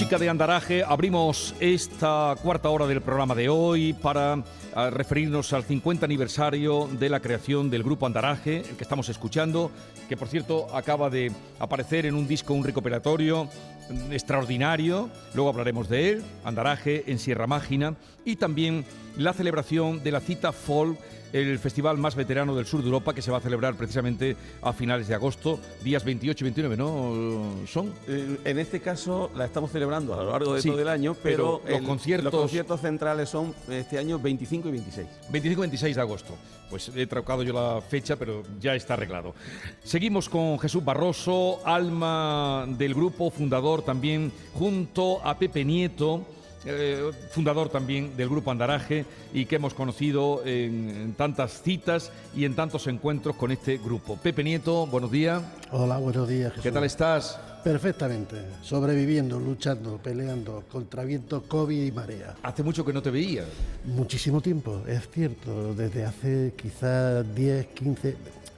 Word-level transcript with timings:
música 0.00 0.18
de 0.18 0.30
Andaraje. 0.30 0.82
Abrimos 0.82 1.54
esta 1.60 2.34
cuarta 2.42 2.70
hora 2.70 2.86
del 2.86 3.02
programa 3.02 3.34
de 3.34 3.50
hoy 3.50 3.92
para 3.92 4.42
ah, 4.74 4.88
referirnos 4.88 5.52
al 5.52 5.62
50 5.62 6.06
aniversario 6.06 6.88
de 6.98 7.10
la 7.10 7.20
creación 7.20 7.68
del 7.68 7.82
grupo 7.82 8.06
Andaraje, 8.06 8.60
el 8.60 8.76
que 8.78 8.82
estamos 8.82 9.10
escuchando, 9.10 9.70
que 10.08 10.16
por 10.16 10.28
cierto 10.28 10.74
acaba 10.74 11.10
de 11.10 11.30
aparecer 11.58 12.06
en 12.06 12.14
un 12.14 12.26
disco, 12.26 12.54
un 12.54 12.64
recuperatorio 12.64 13.44
mm, 13.44 14.12
extraordinario, 14.12 15.10
luego 15.34 15.50
hablaremos 15.50 15.86
de 15.90 16.08
él, 16.08 16.22
Andaraje 16.44 17.04
en 17.06 17.18
Sierra 17.18 17.46
Mágina, 17.46 17.94
y 18.24 18.36
también 18.36 18.86
la 19.18 19.34
celebración 19.34 20.02
de 20.02 20.12
la 20.12 20.20
cita 20.20 20.52
folk 20.52 20.98
el 21.32 21.58
festival 21.58 21.96
más 21.98 22.14
veterano 22.14 22.54
del 22.54 22.66
sur 22.66 22.80
de 22.80 22.86
Europa 22.86 23.14
que 23.14 23.22
se 23.22 23.30
va 23.30 23.38
a 23.38 23.40
celebrar 23.40 23.74
precisamente 23.74 24.36
a 24.62 24.72
finales 24.72 25.08
de 25.08 25.14
agosto, 25.14 25.58
días 25.82 26.04
28 26.04 26.44
y 26.44 26.44
29, 26.44 26.76
¿no? 26.76 27.66
¿Son? 27.66 27.92
Eh, 28.08 28.38
En 28.44 28.58
este 28.58 28.80
caso 28.80 29.30
la 29.36 29.44
estamos 29.44 29.70
celebrando 29.70 30.14
a 30.14 30.22
lo 30.24 30.30
largo 30.30 30.54
de 30.54 30.62
Sí, 30.62 30.68
todo 30.70 30.80
el 30.80 30.88
año, 30.88 31.14
pero, 31.22 31.60
pero 31.64 31.74
los 31.76 31.80
el- 31.82 31.86
conciertos- 31.86 32.32
los 32.32 32.40
conciertos 32.42 32.80
centrales 32.80 33.28
son 33.28 33.54
este 33.68 33.98
año 33.98 34.18
25 34.18 34.68
y 34.68 34.72
26. 34.72 35.06
25 35.30 35.60
y 35.60 35.62
26 35.62 35.96
de 35.96 36.02
agosto. 36.02 36.34
Pues 36.68 36.90
he 36.94 37.06
trocado 37.06 37.42
yo 37.42 37.52
la 37.52 37.80
fecha, 37.80 38.14
pero 38.16 38.42
ya 38.60 38.74
está 38.74 38.94
arreglado. 38.94 39.34
Seguimos 39.82 40.28
con 40.28 40.58
Jesús 40.58 40.84
Barroso, 40.84 41.60
alma 41.64 42.64
del 42.78 42.94
grupo, 42.94 43.30
fundador 43.30 43.82
también, 43.82 44.32
junto 44.54 45.20
a 45.26 45.36
Pepe 45.36 45.64
Nieto, 45.64 46.24
eh, 46.64 47.10
fundador 47.30 47.68
también 47.68 48.16
del 48.16 48.28
grupo 48.28 48.50
Andaraje 48.50 49.04
y 49.32 49.46
que 49.46 49.56
hemos 49.56 49.74
conocido 49.74 50.42
en, 50.44 50.88
en 50.90 51.12
tantas 51.14 51.62
citas 51.62 52.12
y 52.34 52.44
en 52.44 52.54
tantos 52.54 52.86
encuentros 52.86 53.36
con 53.36 53.50
este 53.50 53.78
grupo. 53.78 54.16
Pepe 54.16 54.44
Nieto, 54.44 54.86
buenos 54.86 55.10
días. 55.10 55.42
Hola, 55.72 55.96
buenos 55.98 56.28
días, 56.28 56.50
Jesús. 56.50 56.62
¿Qué 56.62 56.72
tal 56.72 56.84
estás? 56.84 57.38
Perfectamente, 57.62 58.36
sobreviviendo, 58.62 59.38
luchando, 59.38 59.98
peleando 59.98 60.64
contra 60.70 61.04
viento, 61.04 61.42
COVID 61.42 61.82
y 61.82 61.92
marea. 61.92 62.34
Hace 62.42 62.62
mucho 62.62 62.84
que 62.84 62.92
no 62.92 63.02
te 63.02 63.10
veía. 63.10 63.44
Muchísimo 63.84 64.40
tiempo, 64.40 64.82
es 64.86 65.08
cierto, 65.10 65.74
desde 65.74 66.04
hace 66.04 66.54
quizás 66.56 67.34
10, 67.34 67.66
15... 67.66 68.16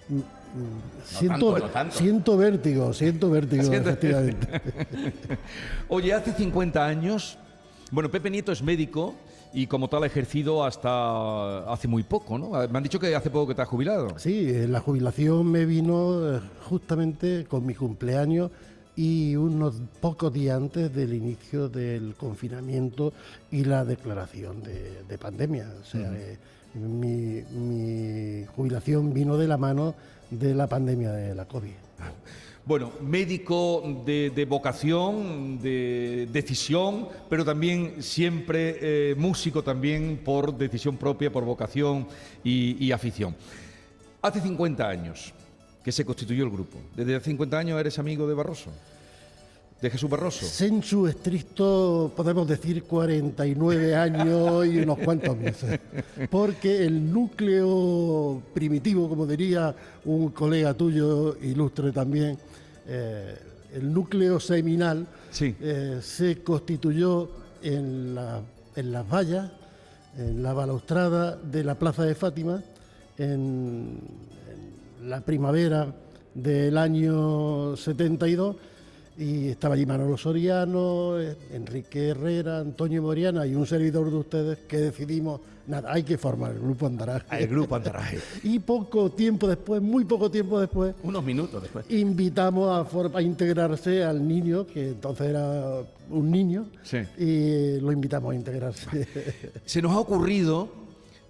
mm, 0.09 0.15
mm, 0.17 0.23
Siento, 1.05 1.55
tanto, 1.55 1.85
no 1.85 1.91
siento 1.91 2.37
vértigo, 2.37 2.93
siento 2.93 3.29
vértigo, 3.29 3.63
efectivamente. 3.73 4.61
Oye, 5.89 6.15
hace 6.15 6.33
50 6.33 6.87
años, 6.87 7.39
bueno, 7.93 8.11
Pepe 8.11 8.31
Nieto 8.31 8.53
es 8.53 8.63
médico 8.63 9.15
y 9.53 9.67
como 9.67 9.89
tal 9.89 10.03
ha 10.03 10.07
ejercido 10.07 10.65
hasta 10.65 11.71
hace 11.71 11.87
muy 11.87 12.03
poco, 12.03 12.39
¿no? 12.39 12.53
Me 12.69 12.79
han 12.79 12.83
dicho 12.83 12.99
que 12.99 13.15
hace 13.15 13.29
poco 13.29 13.49
que 13.49 13.55
te 13.55 13.61
has 13.61 13.69
jubilado. 13.69 14.19
Sí, 14.19 14.49
eh, 14.49 14.67
la 14.67 14.81
jubilación 14.81 15.47
me 15.51 15.67
vino 15.67 16.37
eh, 16.37 16.41
justamente 16.69 17.45
con 17.45 17.67
mi 17.67 17.75
cumpleaños 17.75 18.51
y 18.97 19.37
unos 19.37 19.75
pocos 20.01 20.33
días 20.33 20.57
antes 20.57 20.95
del 20.95 21.13
inicio 21.13 21.69
del 21.69 22.15
confinamiento 22.15 23.13
y 23.51 23.65
la 23.65 23.85
declaración 23.85 24.63
de, 24.63 25.03
de 25.07 25.19
pandemia. 25.19 25.71
O 25.83 25.85
sea, 25.85 26.11
eh, 26.15 26.39
mi, 26.75 27.43
mi 27.43 28.47
jubilación 28.57 29.13
vino 29.13 29.37
de 29.37 29.49
la 29.49 29.59
mano 29.59 29.95
de 30.31 30.55
la 30.55 30.67
pandemia 30.67 31.13
de 31.13 31.35
la 31.35 31.45
COVID. 31.45 31.71
Bueno, 32.65 32.93
médico 33.01 33.83
de, 34.07 34.31
de 34.31 34.45
vocación, 34.45 35.59
de 35.61 36.29
decisión, 36.31 37.09
pero 37.29 37.45
también 37.45 38.01
siempre 38.01 38.79
eh, 38.81 39.15
músico 39.17 39.65
también 39.65 40.21
por 40.25 40.57
decisión 40.57 40.97
propia, 40.97 41.33
por 41.33 41.45
vocación 41.45 42.07
y, 42.45 42.77
y 42.85 42.93
afición. 42.93 43.35
Hace 44.21 44.41
50 44.41 44.89
años 44.89 45.35
que 45.83 45.91
se 45.91 46.05
constituyó 46.05 46.45
el 46.45 46.51
grupo. 46.51 46.79
¿Desde 46.95 47.17
hace 47.17 47.31
50 47.31 47.59
años 47.59 47.81
eres 47.81 47.99
amigo 47.99 48.29
de 48.29 48.35
Barroso? 48.35 48.71
¿De 49.83 49.91
Jesús 49.91 50.09
Barroso? 50.09 50.47
Sensu 50.47 51.09
estricto, 51.09 52.13
podemos 52.15 52.47
decir 52.47 52.85
49 52.85 53.97
años 53.97 54.65
y 54.65 54.79
unos 54.79 54.97
cuantos 54.99 55.37
meses. 55.37 55.81
Porque 56.31 56.85
el 56.87 57.13
núcleo 57.13 58.41
primitivo, 58.55 59.09
como 59.09 59.27
diría 59.27 59.75
un 60.05 60.29
colega 60.31 60.73
tuyo, 60.75 61.37
ilustre 61.43 61.91
también, 61.91 62.39
eh, 62.87 63.35
el 63.75 63.93
núcleo 63.93 64.39
seminal 64.39 65.05
Sí. 65.33 65.57
eh, 65.61 65.99
se 66.01 66.43
constituyó 66.45 67.29
en, 67.63 68.15
la- 68.15 68.41
en 68.77 68.93
las 68.93 69.09
vallas, 69.13 69.51
en 70.17 70.45
la 70.45 70.53
balaustrada 70.53 71.37
de 71.37 71.65
la 71.65 71.75
Plaza 71.75 72.05
de 72.05 72.15
Fátima, 72.15 72.63
en, 73.19 73.99
en 75.01 75.11
la 75.11 75.21
primavera 75.23 75.93
del 76.35 76.79
año 76.79 77.77
72 77.77 78.57
y 79.23 79.49
estaba 79.51 79.75
allí 79.75 79.87
Manolo 79.87 80.17
Soriano, 80.17 81.19
eh, 81.21 81.37
Enrique 81.53 82.09
Herrera, 82.09 82.59
Antonio 82.59 83.01
Moriana 83.03 83.47
y 83.47 83.55
un 83.55 83.67
servidor 83.67 84.11
de 84.11 84.17
ustedes 84.17 84.59
que 84.69 84.79
decidimos, 84.79 85.41
nada, 85.67 85.93
hay 85.93 86.03
que 86.03 86.19
formar 86.19 86.53
el 86.53 86.59
grupo 86.61 86.87
Andaraje. 86.87 87.43
El 87.43 87.49
grupo 87.49 87.77
Andaraje. 87.77 88.19
Y 88.43 88.59
poco 88.59 89.11
tiempo 89.13 89.47
después, 89.47 89.81
muy 89.81 90.05
poco 90.05 90.31
tiempo 90.31 90.59
después, 90.59 90.95
Unos 91.03 91.23
minutos 91.25 91.63
después. 91.63 91.85
invitamos 91.91 92.87
a, 93.15 93.23
integrarse 93.23 94.03
al 94.03 94.27
niño, 94.27 94.67
que 94.67 94.89
entonces 94.89 95.29
era 95.29 95.83
un 96.11 96.31
niño, 96.31 96.67
Sí. 96.83 96.99
y 97.19 97.81
lo 97.81 97.93
invitamos 97.93 98.33
a 98.33 98.35
integrarse. 98.35 99.07
Se 99.65 99.81
nos 99.81 99.93
ha 99.93 99.99
ocurrido, 100.01 100.69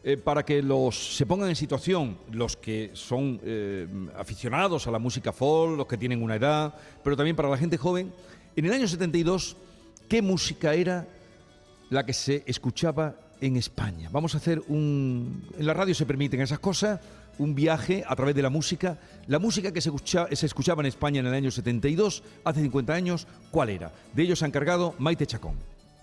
eh, 0.05 0.17
para 0.17 0.45
que 0.45 0.63
los 0.63 1.17
se 1.17 1.27
pongan 1.27 1.49
en 1.49 1.57
situación, 1.57 2.17
los 2.33 2.57
que 2.57 2.91
son 2.95 3.41
eh, 3.45 3.87
aficionados 4.19 4.87
a 4.87 4.91
la 4.91 4.99
música 4.99 5.33
folk, 5.33 5.77
los 5.77 5.87
que 5.87 5.97
tienen 5.97 6.23
una 6.23 6.37
edad, 6.37 6.75
pero 7.05 7.17
también 7.17 7.37
para 7.37 7.49
la 7.49 7.57
gente 7.57 7.77
joven, 7.77 8.13
en 8.57 8.65
el 8.65 8.73
año 8.73 8.89
72, 8.89 9.57
¿qué 10.09 10.21
música 10.23 10.75
era 10.75 11.07
la 11.91 12.05
que 12.05 12.13
se 12.13 12.43
escuchaba 12.47 13.15
en 13.41 13.57
España? 13.57 14.09
Vamos 14.13 14.35
a 14.35 14.39
hacer 14.39 14.61
un... 14.69 15.49
En 15.59 15.67
la 15.67 15.75
radio 15.75 15.95
se 15.95 16.05
permiten 16.07 16.41
esas 16.41 16.59
cosas, 16.59 17.01
un 17.39 17.55
viaje 17.55 18.05
a 18.07 18.15
través 18.15 18.35
de 18.35 18.43
la 18.43 18.51
música. 18.51 18.99
La 19.27 19.39
música 19.39 19.73
que 19.73 19.81
se, 19.81 19.89
escucha- 19.91 20.27
se 20.35 20.47
escuchaba 20.47 20.83
en 20.83 20.87
España 20.87 21.21
en 21.21 21.27
el 21.27 21.35
año 21.35 21.51
72, 21.51 22.23
hace 22.45 22.61
50 22.61 22.93
años, 22.93 23.27
¿cuál 23.51 23.71
era? 23.71 23.91
De 24.15 24.23
ellos 24.23 24.39
se 24.41 24.45
ha 24.45 24.49
encargado 24.49 24.95
Maite 24.99 25.27
Chacón. 25.27 25.55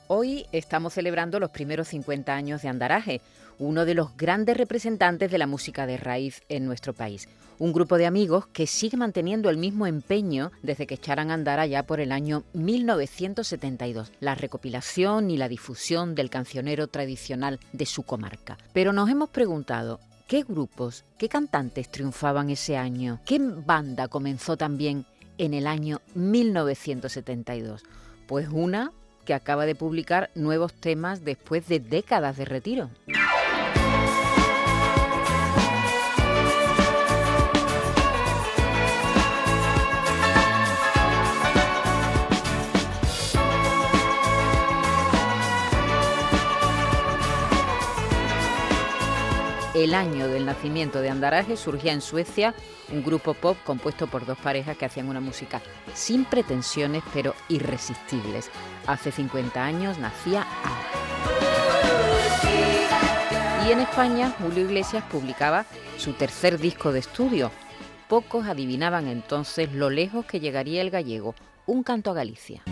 Hoy 0.07 0.47
estamos 0.51 0.93
celebrando 0.93 1.39
los 1.39 1.51
primeros 1.51 1.87
50 1.89 2.33
años 2.33 2.63
de 2.63 2.67
Andaraje, 2.69 3.21
uno 3.59 3.85
de 3.85 3.93
los 3.93 4.15
grandes 4.15 4.57
representantes 4.57 5.29
de 5.29 5.37
la 5.37 5.47
música 5.47 5.85
de 5.85 5.97
raíz 5.97 6.41
en 6.49 6.65
nuestro 6.65 6.93
país. 6.93 7.27
Un 7.59 7.73
grupo 7.73 7.97
de 7.97 8.05
amigos 8.05 8.47
que 8.47 8.67
sigue 8.67 8.95
manteniendo 8.95 9.49
el 9.49 9.57
mismo 9.57 9.85
empeño 9.85 10.51
desde 10.63 10.87
que 10.87 10.95
echaran 10.95 11.29
a 11.29 11.33
andar 11.33 11.59
allá 11.59 11.83
por 11.83 11.99
el 11.99 12.13
año 12.13 12.43
1972, 12.53 14.13
la 14.21 14.33
recopilación 14.33 15.29
y 15.29 15.35
la 15.35 15.49
difusión 15.49 16.15
del 16.15 16.29
cancionero 16.29 16.87
tradicional 16.87 17.59
de 17.73 17.85
su 17.85 18.03
comarca. 18.03 18.57
Pero 18.71 18.93
nos 18.93 19.09
hemos 19.09 19.29
preguntado, 19.29 19.99
¿qué 20.27 20.43
grupos, 20.43 21.03
qué 21.17 21.27
cantantes 21.27 21.91
triunfaban 21.91 22.49
ese 22.49 22.77
año? 22.77 23.19
¿Qué 23.25 23.39
banda 23.39 24.07
comenzó 24.07 24.55
también 24.55 25.05
en 25.37 25.53
el 25.53 25.67
año 25.67 25.99
1972? 26.15 27.83
Pues 28.25 28.47
una 28.49 28.93
que 29.25 29.33
acaba 29.33 29.65
de 29.65 29.75
publicar 29.75 30.31
nuevos 30.33 30.73
temas 30.73 31.25
después 31.25 31.67
de 31.67 31.81
décadas 31.81 32.37
de 32.37 32.45
retiro. 32.45 32.89
El 49.79 49.93
año 49.93 50.27
del 50.27 50.45
nacimiento 50.45 50.99
de 50.99 51.09
Andaraje 51.09 51.55
surgía 51.55 51.93
en 51.93 52.01
Suecia 52.01 52.53
un 52.91 53.01
grupo 53.01 53.33
pop 53.33 53.57
compuesto 53.63 54.07
por 54.07 54.25
dos 54.25 54.37
parejas 54.37 54.75
que 54.75 54.83
hacían 54.83 55.07
una 55.07 55.21
música 55.21 55.61
sin 55.93 56.25
pretensiones 56.25 57.01
pero 57.13 57.33
irresistibles. 57.47 58.51
Hace 58.87 59.13
50 59.13 59.63
años 59.63 59.97
nacía 59.97 60.45
Ana. 60.65 60.75
Y 63.65 63.71
en 63.71 63.79
España 63.79 64.35
Julio 64.41 64.65
Iglesias 64.65 65.05
publicaba 65.09 65.65
su 65.97 66.11
tercer 66.11 66.57
disco 66.57 66.91
de 66.91 66.99
estudio. 66.99 67.49
Pocos 68.09 68.47
adivinaban 68.47 69.07
entonces 69.07 69.71
lo 69.71 69.89
lejos 69.89 70.25
que 70.25 70.41
llegaría 70.41 70.81
el 70.81 70.89
gallego, 70.89 71.35
un 71.65 71.83
canto 71.83 72.11
a 72.11 72.15
Galicia. 72.15 72.63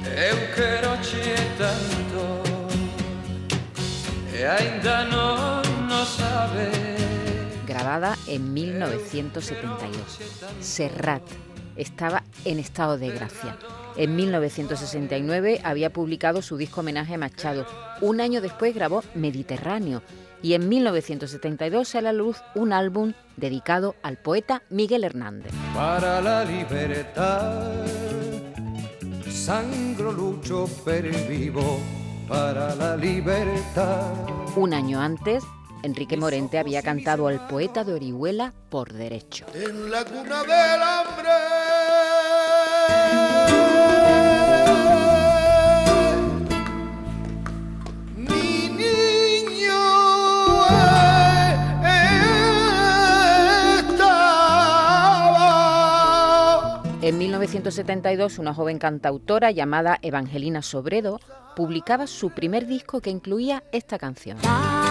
E 4.40 4.46
ainda 4.46 5.06
no 5.06 6.06
sabes 6.06 6.97
grabada 7.78 8.18
en 8.28 8.54
1972. 8.54 10.20
Serrat 10.62 11.24
estaba 11.76 12.24
en 12.46 12.60
estado 12.60 12.98
de 12.98 13.10
gracia. 13.12 13.58
En 13.96 14.16
1969 14.16 15.62
había 15.64 15.92
publicado 15.92 16.42
su 16.42 16.58
disco 16.58 16.82
homenaje 16.82 17.16
a 17.16 17.18
Machado. 17.18 17.66
Un 18.02 18.22
año 18.22 18.42
después 18.42 18.74
grabó 18.74 19.04
Mediterráneo 19.16 20.02
y 20.42 20.54
en 20.54 20.70
1972 20.70 21.88
sale 21.88 22.10
a 22.10 22.12
la 22.12 22.18
luz 22.18 22.38
un 22.56 22.74
álbum 22.74 23.14
dedicado 23.38 23.96
al 24.04 24.18
poeta 24.18 24.64
Miguel 24.70 25.04
Hernández. 25.04 25.52
Para 25.74 26.22
la 26.22 26.44
libertad, 26.44 27.86
sangro 29.30 30.12
lucho 30.12 30.68
per 30.86 31.10
vivo 31.28 31.80
para 32.28 32.76
la 32.76 32.96
libertad. 32.96 34.12
Un 34.56 34.74
año 34.74 35.00
antes, 35.00 35.44
Enrique 35.88 36.18
Morente 36.18 36.60
había 36.60 36.82
cantado 36.82 37.30
al 37.30 37.48
poeta 37.48 37.86
de 37.86 37.94
Orihuela 37.94 38.54
por 38.70 38.92
derecho. 38.92 39.46
En 39.54 39.90
la 39.90 40.04
cuna 40.04 40.42
del 40.44 40.82
hambre. 40.84 41.30
Mi 48.18 48.68
niño 48.68 49.80
estaba. 53.78 54.44
En 57.02 57.18
1972, 57.18 58.40
una 58.40 58.54
joven 58.54 58.78
cantautora 58.78 59.52
llamada 59.52 60.00
Evangelina 60.02 60.62
Sobredo 60.62 61.22
publicaba 61.56 62.08
su 62.08 62.32
primer 62.32 62.68
disco 62.68 63.00
que 63.00 63.10
incluía 63.10 63.64
esta 63.72 63.98
canción. 63.98 64.38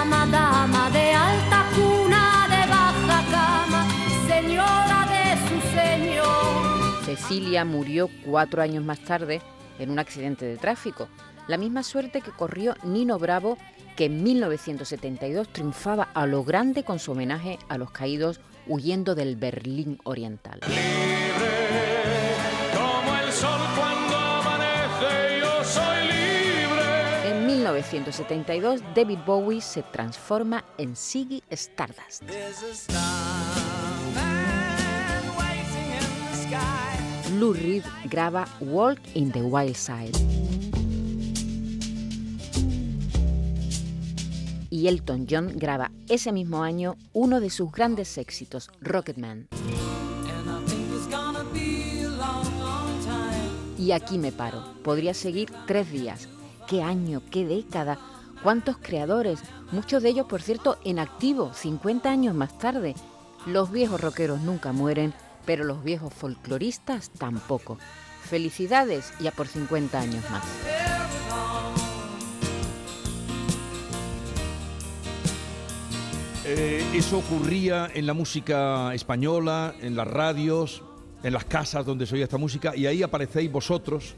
De 0.06 1.12
alta 1.12 1.66
cuna, 1.74 2.46
de 2.48 2.70
baja 2.70 3.24
cama, 3.28 3.88
señora 4.28 5.04
de 5.10 5.48
su 5.48 5.56
señor. 5.74 7.04
Cecilia 7.04 7.64
murió 7.64 8.08
cuatro 8.24 8.62
años 8.62 8.84
más 8.84 9.00
tarde 9.00 9.42
en 9.80 9.90
un 9.90 9.98
accidente 9.98 10.44
de 10.44 10.58
tráfico. 10.58 11.08
La 11.48 11.58
misma 11.58 11.82
suerte 11.82 12.20
que 12.20 12.30
corrió 12.30 12.76
Nino 12.84 13.18
Bravo, 13.18 13.58
que 13.96 14.04
en 14.04 14.22
1972 14.22 15.48
triunfaba 15.48 16.08
a 16.14 16.24
lo 16.26 16.44
grande 16.44 16.84
con 16.84 17.00
su 17.00 17.10
homenaje 17.10 17.58
a 17.68 17.76
los 17.76 17.90
caídos 17.90 18.40
huyendo 18.68 19.16
del 19.16 19.34
Berlín 19.34 19.98
Oriental. 20.04 20.60
1972, 27.92 28.82
David 28.94 29.18
Bowie 29.24 29.60
se 29.60 29.82
transforma 29.82 30.64
en 30.78 30.96
Ziggy 30.96 31.42
Stardust. 31.50 32.22
Lou 37.38 37.52
Reed 37.52 37.84
graba 38.10 38.48
Walk 38.60 38.98
in 39.14 39.30
the 39.30 39.42
Wild 39.42 39.76
Side. 39.76 40.12
Y 44.70 44.88
Elton 44.88 45.26
John 45.28 45.52
graba 45.54 45.90
ese 46.08 46.32
mismo 46.32 46.62
año 46.62 46.96
uno 47.12 47.40
de 47.40 47.50
sus 47.50 47.70
grandes 47.70 48.18
éxitos, 48.18 48.70
Rocketman. 48.80 49.48
Y 53.78 53.92
aquí 53.92 54.18
me 54.18 54.32
paro. 54.32 54.64
Podría 54.82 55.14
seguir 55.14 55.52
tres 55.66 55.90
días. 55.92 56.28
¿Qué 56.66 56.82
año? 56.82 57.22
¿Qué 57.30 57.46
década? 57.46 57.96
¿Cuántos 58.42 58.76
creadores? 58.78 59.40
Muchos 59.70 60.02
de 60.02 60.08
ellos, 60.08 60.26
por 60.26 60.42
cierto, 60.42 60.78
en 60.84 60.98
activo, 60.98 61.52
50 61.54 62.10
años 62.10 62.34
más 62.34 62.58
tarde. 62.58 62.96
Los 63.46 63.70
viejos 63.70 64.00
rockeros 64.00 64.40
nunca 64.40 64.72
mueren, 64.72 65.14
pero 65.44 65.62
los 65.62 65.84
viejos 65.84 66.12
folcloristas 66.12 67.10
tampoco. 67.10 67.78
Felicidades 68.24 69.12
y 69.20 69.28
a 69.28 69.30
por 69.30 69.46
50 69.46 70.00
años 70.00 70.28
más. 70.28 70.42
Eh, 76.44 76.84
eso 76.94 77.18
ocurría 77.18 77.88
en 77.94 78.06
la 78.06 78.14
música 78.14 78.92
española, 78.92 79.72
en 79.80 79.94
las 79.94 80.08
radios, 80.08 80.82
en 81.22 81.32
las 81.32 81.44
casas 81.44 81.86
donde 81.86 82.06
se 82.06 82.16
oía 82.16 82.24
esta 82.24 82.38
música, 82.38 82.74
y 82.74 82.86
ahí 82.86 83.04
aparecéis 83.04 83.52
vosotros. 83.52 84.16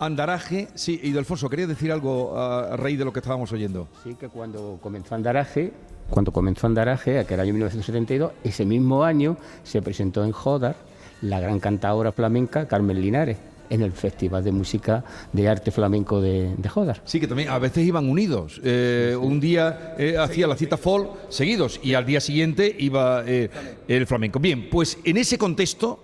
Andaraje, 0.00 0.68
sí, 0.74 0.98
y 1.02 1.12
Delfonso, 1.12 1.50
¿quería 1.50 1.66
decir 1.66 1.92
algo 1.92 2.34
a, 2.34 2.74
raíz 2.74 2.98
de 2.98 3.04
lo 3.04 3.12
que 3.12 3.18
estábamos 3.18 3.52
oyendo? 3.52 3.86
Sí, 4.02 4.14
que 4.14 4.28
cuando 4.28 4.78
comenzó 4.82 5.14
Andaraje, 5.14 5.74
cuando 6.08 6.32
comenzó 6.32 6.66
Andaraje, 6.66 7.18
aquel 7.18 7.38
año 7.38 7.52
1972, 7.52 8.32
ese 8.42 8.64
mismo 8.64 9.04
año 9.04 9.36
se 9.62 9.82
presentó 9.82 10.24
en 10.24 10.32
Jodar 10.32 10.76
la 11.20 11.38
gran 11.38 11.60
cantadora 11.60 12.12
flamenca 12.12 12.66
Carmen 12.66 12.98
Linares 12.98 13.36
en 13.68 13.82
el 13.82 13.92
Festival 13.92 14.42
de 14.42 14.52
Música 14.52 15.04
de 15.34 15.46
Arte 15.46 15.70
Flamenco 15.70 16.22
de, 16.22 16.54
de 16.56 16.68
Jodar. 16.70 17.02
Sí, 17.04 17.20
que 17.20 17.26
también 17.26 17.50
a 17.50 17.58
veces 17.58 17.86
iban 17.86 18.08
unidos. 18.08 18.58
Eh, 18.64 19.14
Un 19.20 19.38
día 19.38 19.94
eh, 19.98 20.16
hacía 20.18 20.46
la 20.46 20.56
cita 20.56 20.78
folk 20.78 21.28
seguidos 21.28 21.78
y 21.82 21.92
al 21.92 22.06
día 22.06 22.22
siguiente 22.22 22.74
iba 22.78 23.22
eh, 23.26 23.50
el 23.86 24.06
flamenco. 24.06 24.40
Bien, 24.40 24.70
pues 24.70 24.96
en 25.04 25.18
ese 25.18 25.36
contexto 25.36 26.02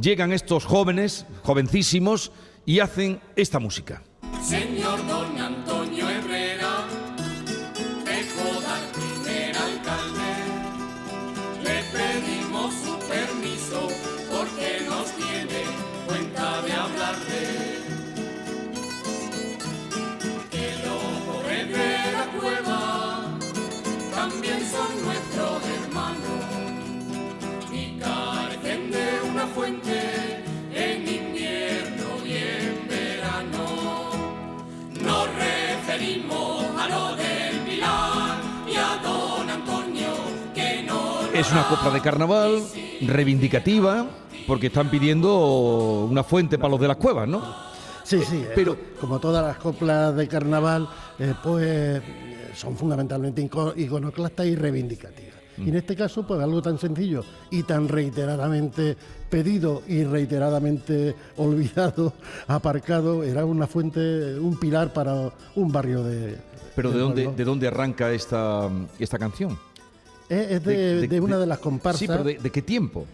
llegan 0.00 0.32
estos 0.32 0.64
jóvenes, 0.64 1.26
jovencísimos, 1.42 2.30
y 2.64 2.80
hacen 2.80 3.20
esta 3.36 3.58
música. 3.58 4.02
Señor 4.42 5.06
don 5.06 5.38
Antonio 5.38 6.08
Herrera, 6.08 6.84
dejó 8.04 8.60
dar 8.62 8.82
primer 8.92 9.56
alcalde. 9.56 10.32
Le 11.62 11.82
pedimos 11.92 12.74
su 12.74 12.98
permiso 13.08 13.88
porque 14.30 14.82
nos 14.88 15.06
tiene 15.12 15.62
cuenta 16.06 16.62
de 16.62 16.72
hablarle. 16.72 17.44
Que 20.50 20.66
los 20.84 21.46
de 21.68 22.12
la 22.12 22.26
cueva 22.38 23.38
también 24.14 24.60
son 24.70 25.04
nuestros 25.04 25.62
hermanos 25.76 26.44
y 27.72 27.98
carecen 27.98 28.90
de 28.90 29.20
una 29.30 29.46
fuente 29.48 29.99
Es 41.34 41.50
una 41.52 41.66
copla 41.68 41.90
de 41.90 42.00
carnaval 42.00 42.62
reivindicativa 43.02 44.06
porque 44.46 44.66
están 44.66 44.90
pidiendo 44.90 46.06
una 46.10 46.24
fuente 46.24 46.58
para 46.58 46.70
los 46.72 46.80
de 46.80 46.88
las 46.88 46.96
cuevas, 46.96 47.28
¿no? 47.28 47.42
Sí, 48.04 48.20
sí, 48.28 48.38
eh, 48.38 48.50
pero- 48.54 48.76
como 49.00 49.18
todas 49.20 49.44
las 49.44 49.56
coplas 49.58 50.14
de 50.16 50.26
carnaval, 50.26 50.88
eh, 51.18 51.32
pues 51.42 51.64
eh, 51.66 52.02
son 52.54 52.76
fundamentalmente 52.76 53.42
ico- 53.48 53.72
iconoclastas 53.76 54.46
y 54.46 54.56
reivindicativas. 54.56 55.30
Y 55.58 55.68
en 55.68 55.76
este 55.76 55.94
caso, 55.94 56.26
pues 56.26 56.40
algo 56.40 56.62
tan 56.62 56.78
sencillo 56.78 57.22
y 57.50 57.62
tan 57.64 57.86
reiteradamente 57.86 58.96
pedido 59.28 59.82
y 59.86 60.04
reiteradamente 60.04 61.14
olvidado, 61.36 62.14
aparcado, 62.48 63.22
era 63.22 63.44
una 63.44 63.66
fuente, 63.66 64.38
un 64.38 64.58
pilar 64.58 64.92
para 64.92 65.30
un 65.56 65.70
barrio 65.70 66.02
de. 66.02 66.49
Pero 66.76 66.90
¿de 66.92 66.98
dónde, 66.98 67.30
de 67.36 67.44
dónde 67.44 67.66
arranca 67.68 68.10
esta, 68.12 68.68
esta 68.98 69.18
canción? 69.18 69.58
Es, 70.28 70.50
es 70.52 70.64
de, 70.64 71.08
de 71.08 71.20
una 71.20 71.38
de 71.38 71.46
las 71.46 71.58
comparsas. 71.58 71.98
Sí, 72.00 72.06
pero 72.06 72.22
de, 72.24 72.38
de 72.38 72.50
qué 72.50 72.62
tiempo? 72.62 73.06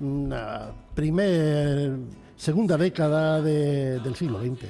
una 0.00 0.66
primer, 0.94 1.96
segunda 2.36 2.76
década 2.76 3.42
de- 3.42 3.98
del 3.98 4.14
siglo 4.14 4.38
XX. 4.40 4.66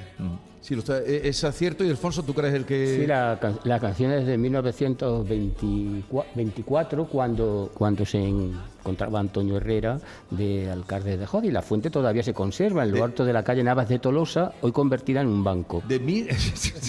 Sí, 0.62 0.74
lo 0.74 0.80
está- 0.80 1.02
e- 1.02 1.28
es 1.28 1.44
acierto 1.44 1.84
y 1.84 1.90
Alfonso, 1.90 2.22
¿tú 2.22 2.32
crees 2.32 2.54
el 2.54 2.64
que...? 2.64 3.00
Sí, 3.00 3.06
la, 3.06 3.36
can- 3.38 3.58
la 3.64 3.78
canción 3.78 4.10
es 4.12 4.24
de 4.26 4.38
1924, 4.38 7.06
cuando, 7.06 7.70
cuando 7.74 8.06
se 8.06 8.18
encontraba 8.84 9.18
Antonio 9.18 9.56
Herrera 9.56 9.98
de 10.30 10.70
alcalde 10.70 11.16
de 11.16 11.24
Jodi. 11.26 11.50
La 11.50 11.62
fuente 11.62 11.88
todavía 11.88 12.22
se 12.22 12.34
conserva 12.34 12.84
en 12.84 12.92
lo 12.92 13.02
alto 13.02 13.24
de 13.24 13.32
la 13.32 13.42
calle 13.42 13.64
Navas 13.64 13.88
de 13.88 13.98
Tolosa, 13.98 14.52
hoy 14.60 14.72
convertida 14.72 15.22
en 15.22 15.28
un 15.28 15.42
banco. 15.42 15.82
De 15.88 15.98
mí, 15.98 16.26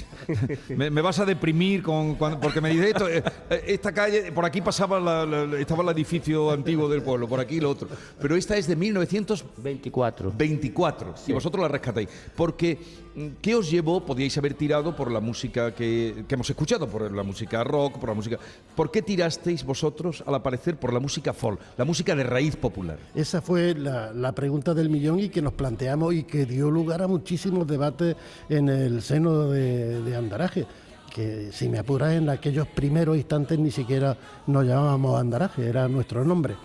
me, 0.76 0.90
me 0.90 1.02
vas 1.02 1.20
a 1.20 1.26
deprimir 1.26 1.82
con, 1.82 2.16
cuando- 2.16 2.40
porque 2.42 2.60
me 2.60 2.70
dice 2.70 2.90
esto. 2.90 3.08
eh, 3.08 3.24
eh, 3.50 3.64
Esta 3.68 3.94
calle, 3.94 4.32
por 4.34 4.44
aquí 4.44 4.60
pasaba 4.62 5.00
la- 5.00 5.26
la- 5.26 5.58
estaba 5.58 5.84
el 5.84 5.90
edificio 5.90 6.52
antiguo 6.52 6.90
del 6.90 7.02
pueblo, 7.02 7.30
por 7.30 7.40
aquí 7.40 7.62
lo 7.62 7.70
otro. 7.70 7.88
Pero 8.20 8.36
esta 8.36 8.58
es 8.58 8.68
de 8.68 8.76
1924 8.76 10.34
24. 10.36 11.16
y 11.28 11.32
vosotros 11.34 11.62
la 11.62 11.70
rescatáis. 11.70 12.10
Porque, 12.36 12.78
mm, 13.16 13.28
¿qué 13.42 13.56
os 13.56 13.72
llevó? 13.72 14.06
Podíais 14.06 14.38
haber 14.38 14.54
tirado 14.56 14.94
por 14.96 15.10
la 15.12 15.22
música 15.22 15.74
que, 15.74 16.26
que 16.28 16.36
hemos 16.36 16.50
escuchado, 16.50 16.88
por 16.90 17.10
la 17.12 17.24
música 17.24 17.64
rock, 17.64 18.00
por 18.00 18.10
la 18.10 18.16
música. 18.16 18.38
¿Por 18.76 18.92
qué 18.92 19.02
tirasteis 19.02 19.64
vosotros, 19.64 20.24
al 20.28 20.36
aparecer, 20.36 20.76
por 20.78 20.92
la 20.92 21.00
música 21.00 21.32
folk, 21.34 21.60
la 21.78 21.85
música 21.86 22.16
de 22.16 22.24
raíz 22.24 22.56
popular? 22.56 22.98
Esa 23.14 23.42
fue 23.42 23.74
la, 23.74 24.32
pregunta 24.34 24.74
del 24.74 24.90
millón 24.90 25.20
y 25.20 25.30
que 25.30 25.42
nos 25.42 25.54
planteamos 25.54 26.14
y 26.14 26.24
que 26.24 26.46
dio 26.46 26.70
lugar 26.70 27.02
a 27.02 27.08
muchísimos 27.08 27.68
debates 27.68 28.16
en 28.50 28.70
el 28.70 29.02
seno 29.02 29.50
de, 29.50 30.02
de 30.02 30.16
Andaraje. 30.16 30.66
que 31.14 31.52
si 31.54 31.70
me 31.70 31.80
apuras 31.80 32.14
en 32.14 32.30
aquellos 32.30 32.68
primeros 32.68 33.16
instantes 33.16 33.58
ni 33.58 33.72
siquiera 33.72 34.18
nos 34.48 34.66
llamábamos 34.66 35.20
Andaraje, 35.20 35.68
era 35.68 35.88
nuestro 35.88 36.26
nombre, 36.26 36.56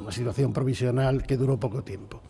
una 0.00 0.12
situación 0.12 0.52
provisional 0.52 1.24
que 1.24 1.36
duró 1.36 1.58
poco 1.58 1.82
tiempo. 1.82 2.20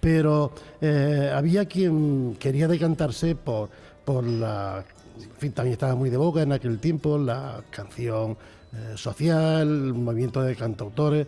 Pero 0.00 0.52
eh, 0.80 1.32
había 1.34 1.66
quien 1.66 2.36
quería 2.38 2.68
decantarse 2.68 3.34
por, 3.34 3.68
por 4.04 4.24
la, 4.24 4.84
en 5.16 5.30
fin, 5.38 5.52
también 5.52 5.72
estaba 5.72 5.94
muy 5.94 6.10
de 6.10 6.16
boca 6.16 6.42
en 6.42 6.52
aquel 6.52 6.78
tiempo, 6.78 7.18
la 7.18 7.62
canción 7.70 8.36
eh, 8.72 8.96
social, 8.96 9.68
el 9.68 9.94
movimiento 9.94 10.42
de 10.42 10.54
cantautores. 10.54 11.26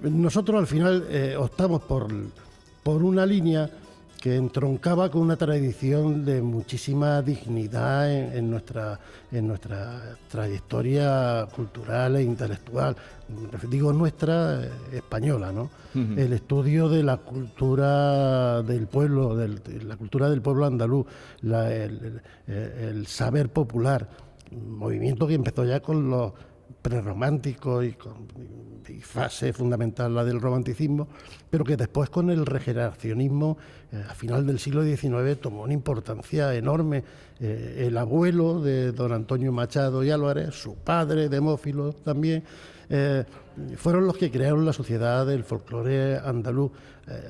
Nosotros 0.00 0.58
al 0.60 0.66
final 0.66 1.06
eh, 1.08 1.36
optamos 1.38 1.82
por, 1.82 2.08
por 2.82 3.02
una 3.02 3.24
línea 3.24 3.70
que 4.20 4.36
entroncaba 4.36 5.10
con 5.10 5.20
una 5.20 5.36
tradición 5.36 6.24
de 6.24 6.40
muchísima 6.40 7.20
dignidad 7.20 8.10
en, 8.10 8.32
en 8.38 8.50
nuestra, 8.50 8.98
en 9.30 9.46
nuestra 9.46 10.16
trayectoria 10.30 11.46
cultural 11.54 12.16
e 12.16 12.22
intelectual. 12.22 12.96
Digo 13.68 13.92
nuestra 13.92 14.62
eh, 14.64 14.70
española, 14.94 15.52
¿no? 15.52 15.70
El 16.18 16.32
estudio 16.32 16.88
de 16.88 17.02
la 17.02 17.18
cultura 17.18 18.62
del 18.62 18.86
pueblo, 18.86 19.36
del- 19.36 19.62
de 19.62 19.84
la 19.84 19.96
cultura 19.96 20.28
del 20.30 20.40
pueblo 20.42 20.64
andaluz, 20.66 21.06
la- 21.42 21.72
el, 21.72 22.20
el- 22.46 22.54
el 22.54 23.06
saber 23.06 23.50
popular, 23.50 24.08
movimiento 24.52 25.26
que 25.26 25.34
empezó 25.34 25.64
ya 25.64 25.80
con 25.80 26.08
los 26.10 26.32
prerrománticos 26.84 27.82
y 27.86 27.92
con 27.92 28.28
fase 29.00 29.54
fundamental 29.54 30.14
la 30.14 30.22
del 30.22 30.38
romanticismo, 30.38 31.08
pero 31.48 31.64
que 31.64 31.78
después 31.78 32.10
con 32.10 32.28
el 32.28 32.44
regeneracionismo 32.44 33.56
eh, 33.90 34.04
a 34.06 34.14
final 34.14 34.46
del 34.46 34.58
siglo 34.58 34.84
XIX 34.84 35.40
tomó 35.40 35.62
una 35.62 35.72
importancia 35.72 36.54
enorme. 36.54 37.02
Eh, 37.40 37.86
el 37.86 37.96
abuelo 37.96 38.60
de 38.60 38.92
don 38.92 39.12
Antonio 39.12 39.50
Machado 39.50 40.04
y 40.04 40.10
Álvarez, 40.10 40.54
su 40.54 40.74
padre, 40.74 41.30
Demófilo 41.30 41.94
también, 41.94 42.44
eh, 42.90 43.24
fueron 43.76 44.06
los 44.06 44.18
que 44.18 44.30
crearon 44.30 44.66
la 44.66 44.74
sociedad 44.74 45.26
del 45.26 45.42
folclore 45.42 46.18
andaluz. 46.18 46.70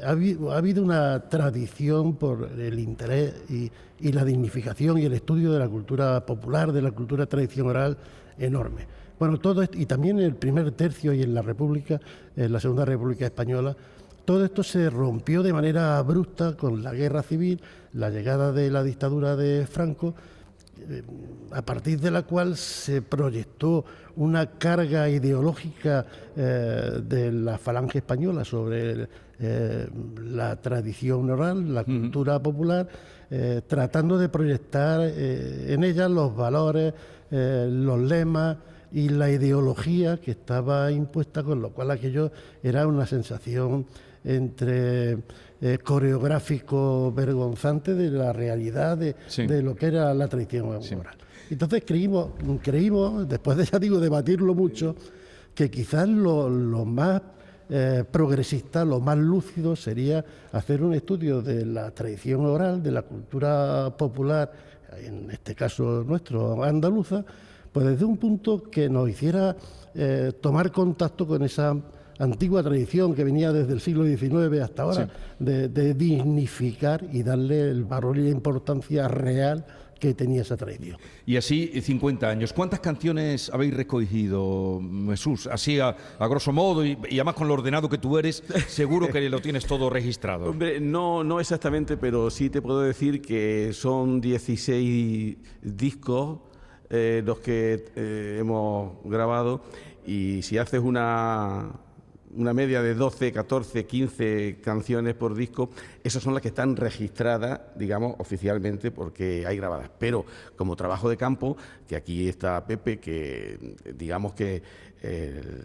Ha, 0.04 0.10
habido, 0.10 0.50
ha 0.52 0.56
habido 0.56 0.82
una 0.82 1.28
tradición 1.28 2.16
por 2.16 2.50
el 2.58 2.80
interés 2.80 3.34
y, 3.48 3.70
y 4.00 4.10
la 4.10 4.24
dignificación 4.24 4.98
y 4.98 5.04
el 5.04 5.12
estudio 5.12 5.52
de 5.52 5.60
la 5.60 5.68
cultura 5.68 6.26
popular, 6.26 6.72
de 6.72 6.82
la 6.82 6.90
cultura 6.90 7.26
tradición 7.26 7.68
oral 7.68 7.96
enorme. 8.36 9.03
Bueno, 9.24 9.40
todo 9.40 9.62
esto, 9.62 9.78
y 9.78 9.86
también 9.86 10.18
en 10.18 10.26
el 10.26 10.34
primer 10.34 10.70
tercio 10.72 11.14
y 11.14 11.22
en 11.22 11.32
la 11.32 11.40
República, 11.40 11.98
en 12.36 12.52
la 12.52 12.60
Segunda 12.60 12.84
República 12.84 13.24
Española, 13.24 13.74
todo 14.26 14.44
esto 14.44 14.62
se 14.62 14.90
rompió 14.90 15.42
de 15.42 15.50
manera 15.50 15.96
abrupta 15.96 16.58
con 16.58 16.82
la 16.82 16.92
guerra 16.92 17.22
civil, 17.22 17.58
la 17.94 18.10
llegada 18.10 18.52
de 18.52 18.70
la 18.70 18.82
dictadura 18.82 19.34
de 19.34 19.66
Franco, 19.66 20.14
eh, 20.90 21.02
a 21.52 21.62
partir 21.62 22.00
de 22.00 22.10
la 22.10 22.24
cual 22.24 22.58
se 22.58 23.00
proyectó 23.00 23.86
una 24.16 24.58
carga 24.58 25.08
ideológica 25.08 26.04
eh, 26.36 27.00
de 27.02 27.32
la 27.32 27.56
falange 27.56 28.00
española 28.00 28.44
sobre 28.44 29.08
eh, 29.40 29.88
la 30.22 30.56
tradición 30.56 31.30
oral, 31.30 31.72
la 31.72 31.84
cultura 31.84 32.42
popular, 32.42 32.86
eh, 33.30 33.62
tratando 33.66 34.18
de 34.18 34.28
proyectar 34.28 35.00
en 35.00 35.82
ella 35.82 36.10
los 36.10 36.36
valores, 36.36 36.92
los 37.30 38.00
lemas 38.00 38.58
y 38.94 39.08
la 39.10 39.28
ideología 39.30 40.16
que 40.18 40.30
estaba 40.30 40.90
impuesta, 40.92 41.42
con 41.42 41.60
lo 41.60 41.70
cual 41.70 41.90
aquello 41.90 42.30
era 42.62 42.86
una 42.86 43.04
sensación 43.06 43.84
entre 44.24 45.18
eh, 45.60 45.78
coreográfico 45.82 47.12
vergonzante 47.12 47.94
de 47.94 48.10
la 48.10 48.32
realidad 48.32 48.96
de, 48.96 49.14
Sí. 49.26 49.46
de 49.46 49.62
lo 49.62 49.74
que 49.74 49.86
era 49.86 50.14
la 50.14 50.28
tradición 50.28 50.66
oral. 50.68 51.16
Entonces 51.50 51.82
creímos, 51.86 52.30
creímos, 52.62 53.28
después 53.28 53.56
de 53.58 53.64
ya 53.72 53.78
digo 53.78 53.98
debatirlo 54.00 54.54
mucho, 54.54 54.94
que 55.54 55.70
quizás 55.70 56.08
lo, 56.08 56.48
lo 56.48 56.84
más 56.84 57.20
eh, 57.68 58.04
progresista, 58.10 58.84
lo 58.84 59.00
más 59.00 59.18
lúcido 59.18 59.74
sería 59.76 60.24
hacer 60.52 60.82
un 60.82 60.94
estudio 60.94 61.42
de 61.42 61.64
la 61.66 61.90
tradición 61.90 62.44
oral, 62.46 62.82
de 62.82 62.90
la 62.92 63.02
cultura 63.02 63.94
popular, 63.96 64.50
en 65.02 65.30
este 65.30 65.54
caso 65.54 66.04
nuestro, 66.06 66.62
andaluza, 66.62 67.24
pues 67.74 67.86
desde 67.86 68.04
un 68.04 68.18
punto 68.18 68.62
que 68.62 68.88
nos 68.88 69.10
hiciera 69.10 69.56
eh, 69.96 70.30
tomar 70.40 70.70
contacto 70.70 71.26
con 71.26 71.42
esa 71.42 71.76
antigua 72.20 72.62
tradición 72.62 73.16
que 73.16 73.24
venía 73.24 73.52
desde 73.52 73.72
el 73.72 73.80
siglo 73.80 74.04
XIX 74.04 74.62
hasta 74.62 74.84
ahora, 74.84 75.08
de, 75.40 75.68
de 75.68 75.92
dignificar 75.92 77.04
y 77.12 77.24
darle 77.24 77.68
el 77.68 77.82
valor 77.82 78.16
y 78.16 78.22
la 78.22 78.30
importancia 78.30 79.08
real 79.08 79.66
que 79.98 80.14
tenía 80.14 80.42
esa 80.42 80.56
tradición. 80.56 80.98
Y 81.26 81.36
así, 81.36 81.72
eh, 81.74 81.80
50 81.80 82.28
años. 82.28 82.52
¿Cuántas 82.52 82.78
canciones 82.78 83.50
habéis 83.52 83.74
recogido, 83.74 84.80
Jesús? 85.08 85.48
Así, 85.48 85.80
a, 85.80 85.96
a 86.20 86.28
grosso 86.28 86.52
modo, 86.52 86.86
y, 86.86 86.96
y 87.10 87.14
además 87.14 87.34
con 87.34 87.48
lo 87.48 87.54
ordenado 87.54 87.88
que 87.88 87.98
tú 87.98 88.18
eres, 88.18 88.44
seguro 88.68 89.08
que 89.08 89.28
lo 89.28 89.40
tienes 89.40 89.66
todo 89.66 89.90
registrado. 89.90 90.48
Hombre, 90.48 90.78
no, 90.78 91.24
no 91.24 91.40
exactamente, 91.40 91.96
pero 91.96 92.30
sí 92.30 92.50
te 92.50 92.62
puedo 92.62 92.82
decir 92.82 93.20
que 93.20 93.72
son 93.72 94.20
16 94.20 95.38
discos 95.62 96.53
eh, 96.90 97.22
los 97.24 97.38
que 97.38 97.86
eh, 97.96 98.36
hemos 98.40 98.92
grabado 99.04 99.62
y 100.06 100.42
si 100.42 100.58
haces 100.58 100.80
una, 100.80 101.70
una 102.36 102.52
media 102.52 102.82
de 102.82 102.94
12, 102.94 103.32
14, 103.32 103.86
15 103.86 104.60
canciones 104.62 105.14
por 105.14 105.34
disco, 105.34 105.70
esas 106.02 106.22
son 106.22 106.34
las 106.34 106.42
que 106.42 106.48
están 106.48 106.76
registradas, 106.76 107.60
digamos, 107.76 108.14
oficialmente 108.18 108.90
porque 108.90 109.44
hay 109.46 109.56
grabadas. 109.56 109.90
Pero 109.98 110.24
como 110.56 110.76
trabajo 110.76 111.08
de 111.08 111.16
campo, 111.16 111.56
que 111.88 111.96
aquí 111.96 112.28
está 112.28 112.66
Pepe, 112.66 112.98
que 113.00 113.76
digamos 113.96 114.34
que... 114.34 114.62
el- 115.02 115.64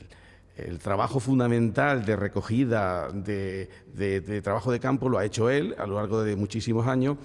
trabajo 0.84 1.22
fundamental 1.22 2.04
de 2.06 2.18
recogida 2.18 3.10
de, 3.14 3.70
de- 3.96 4.20
de 4.20 4.42
trabajo 4.42 4.74
de 4.74 4.80
campo 4.82 5.08
lo 5.08 5.18
ha 5.18 5.24
hecho 5.24 5.50
él 5.50 5.74
a 5.78 5.86
lo 5.88 5.96
largo 5.96 6.22
de 6.22 6.36
muchísimos 6.36 6.86
años 6.86 7.16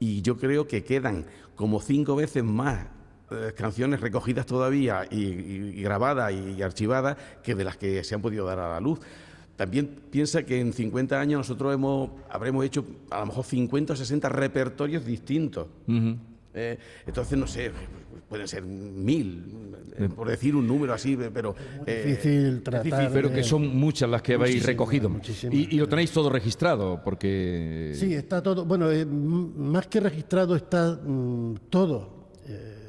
y 0.00 0.22
yo 0.22 0.36
creo 0.36 0.66
que 0.66 0.82
quedan 0.82 1.24
como 1.54 1.80
cinco 1.80 2.16
veces 2.16 2.42
más 2.42 2.86
eh, 3.30 3.52
canciones 3.56 4.00
recogidas 4.00 4.46
todavía 4.46 5.06
y, 5.10 5.16
y- 5.22 5.72
y 5.76 5.82
grabadas 5.82 6.32
y, 6.32 6.52
y 6.58 6.62
archivadas 6.62 7.16
que 7.42 7.54
de 7.54 7.64
las 7.64 7.76
que 7.76 8.02
se 8.04 8.14
han 8.14 8.22
podido 8.22 8.44
dar 8.46 8.58
a 8.58 8.68
la 8.70 8.80
luz. 8.80 8.98
También 9.56 9.88
piensa 10.10 10.42
que 10.42 10.58
en 10.58 10.72
50 10.72 11.20
años 11.20 11.38
nosotros 11.40 11.74
hemos, 11.74 12.10
habremos 12.30 12.64
hecho 12.64 12.84
a 13.10 13.20
lo 13.20 13.26
mejor 13.26 13.44
50 13.44 13.92
o 13.92 13.96
60 13.96 14.28
repertorios 14.30 15.04
distintos. 15.04 15.66
Eh, 16.54 16.78
entonces, 17.06 17.38
no 17.38 17.46
sé, 17.46 17.70
pueden 18.28 18.48
ser 18.48 18.62
mil, 18.64 19.44
eh, 19.96 20.08
por 20.08 20.28
decir 20.28 20.56
un 20.56 20.66
número 20.66 20.92
así, 20.94 21.16
pero... 21.32 21.54
eh, 21.86 22.04
difícil 22.06 22.62
tratar 22.62 22.84
difícil. 22.84 23.08
Pero 23.12 23.30
que 23.32 23.42
son 23.44 23.68
muchas 23.76 24.08
las 24.10 24.22
que 24.22 24.34
habéis 24.34 24.54
Muchísimas, 24.56 24.66
recogido. 24.66 25.08
muchísimas. 25.10 25.54
Y, 25.54 25.68
y 25.70 25.78
lo 25.78 25.88
tenéis 25.88 26.10
todo 26.10 26.30
registrado, 26.30 27.00
porque... 27.04 27.92
Sí, 27.94 28.14
está 28.14 28.42
todo, 28.42 28.64
bueno, 28.64 28.90
eh, 28.90 29.04
más 29.04 29.86
que 29.88 30.00
registrado 30.00 30.56
está 30.56 30.98
mm, 31.04 31.54
todo 31.68 32.30
eh, 32.48 32.79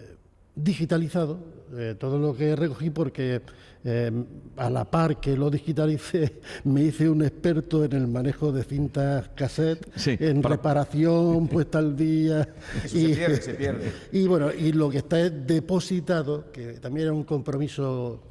digitalizado, 0.55 1.39
eh, 1.77 1.95
todo 1.97 2.19
lo 2.19 2.35
que 2.35 2.55
recogí 2.55 2.89
porque 2.89 3.41
eh, 3.83 4.11
a 4.57 4.69
la 4.69 4.85
par 4.89 5.19
que 5.19 5.35
lo 5.37 5.49
digitalicé 5.49 6.39
me 6.65 6.83
hice 6.83 7.09
un 7.09 7.23
experto 7.23 7.83
en 7.85 7.93
el 7.93 8.07
manejo 8.07 8.51
de 8.51 8.63
cintas 8.63 9.29
cassette, 9.35 9.87
Sí, 9.95 10.17
en 10.19 10.41
para- 10.41 10.55
reparación, 10.55 11.47
puesta 11.49 11.79
al 11.79 11.95
día. 11.95 12.47
Eso 12.83 12.97
se 12.97 13.15
pierde, 13.15 13.35
se 13.41 13.53
pierde. 13.53 13.91
Y 14.11 14.27
bueno, 14.27 14.49
y 14.53 14.71
lo 14.73 14.89
que 14.89 14.97
está 14.99 15.19
es 15.19 15.47
depositado, 15.47 16.51
que 16.51 16.73
también 16.73 17.07
era 17.07 17.13
un 17.13 17.23
compromiso 17.23 18.21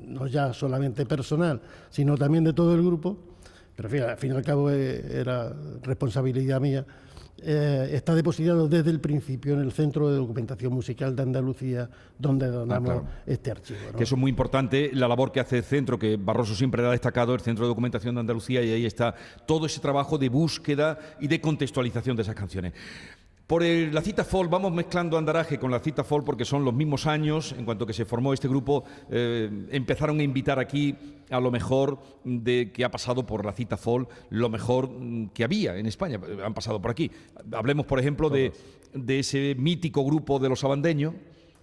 no 0.00 0.26
ya 0.26 0.52
solamente 0.52 1.06
personal, 1.06 1.60
sino 1.90 2.16
también 2.18 2.42
de 2.42 2.52
todo 2.52 2.74
el 2.74 2.82
grupo, 2.82 3.16
pero 3.76 4.08
al 4.08 4.16
fin 4.16 4.32
y 4.32 4.36
al 4.36 4.42
cabo 4.42 4.68
eh, 4.70 5.02
era 5.20 5.54
responsabilidad 5.82 6.60
mía, 6.60 6.84
eh, 7.42 7.90
está 7.92 8.14
depositado 8.14 8.68
desde 8.68 8.90
el 8.90 9.00
principio 9.00 9.54
en 9.54 9.60
el 9.60 9.72
Centro 9.72 10.10
de 10.10 10.16
Documentación 10.16 10.72
Musical 10.72 11.16
de 11.16 11.22
Andalucía, 11.22 11.88
donde 12.18 12.48
donamos 12.48 12.90
claro. 12.90 13.06
este 13.26 13.50
archivo. 13.50 13.78
¿no? 13.92 13.96
Que 13.96 14.04
eso 14.04 14.14
es 14.14 14.20
muy 14.20 14.30
importante, 14.30 14.90
la 14.92 15.08
labor 15.08 15.32
que 15.32 15.40
hace 15.40 15.58
el 15.58 15.64
centro, 15.64 15.98
que 15.98 16.16
Barroso 16.16 16.54
siempre 16.54 16.84
ha 16.86 16.90
destacado, 16.90 17.34
el 17.34 17.40
Centro 17.40 17.64
de 17.64 17.68
Documentación 17.68 18.14
de 18.14 18.20
Andalucía, 18.20 18.62
y 18.62 18.72
ahí 18.72 18.86
está 18.86 19.14
todo 19.46 19.66
ese 19.66 19.80
trabajo 19.80 20.18
de 20.18 20.28
búsqueda 20.28 20.98
y 21.20 21.28
de 21.28 21.40
contextualización 21.40 22.16
de 22.16 22.22
esas 22.22 22.34
canciones. 22.34 22.74
Por 23.50 23.64
el- 23.64 23.92
la 23.92 24.00
cita 24.00 24.22
folk, 24.22 24.48
vamos 24.48 24.70
mezclando 24.72 25.18
Andaraje 25.18 25.58
con 25.58 25.72
la 25.72 25.80
cita 25.80 26.04
folk 26.04 26.24
porque 26.24 26.44
son 26.44 26.64
los 26.64 26.72
mismos 26.72 27.08
años, 27.08 27.52
en 27.58 27.64
cuanto 27.64 27.84
que 27.84 27.92
se 27.92 28.04
formó 28.04 28.32
este 28.32 28.46
grupo, 28.46 28.84
eh, 29.10 29.50
empezaron 29.72 30.20
a 30.20 30.22
invitar 30.22 30.60
aquí 30.60 30.94
a 31.30 31.40
lo 31.40 31.50
mejor 31.50 31.98
de 32.22 32.70
que 32.70 32.84
ha 32.84 32.92
pasado 32.92 33.26
por 33.26 33.44
la 33.44 33.50
cita 33.52 33.76
folk, 33.76 34.08
lo 34.30 34.48
mejor 34.50 34.88
mm, 34.88 35.30
que 35.34 35.42
había 35.42 35.76
en 35.76 35.86
España, 35.86 36.20
han 36.44 36.54
pasado 36.54 36.80
por 36.80 36.92
aquí. 36.92 37.10
Hablemos, 37.50 37.86
por 37.86 37.98
ejemplo, 37.98 38.30
de, 38.30 38.52
de 38.94 39.18
ese 39.18 39.56
mítico 39.58 40.04
grupo 40.04 40.38
de 40.38 40.48
los 40.48 40.62
abandeños, 40.62 41.14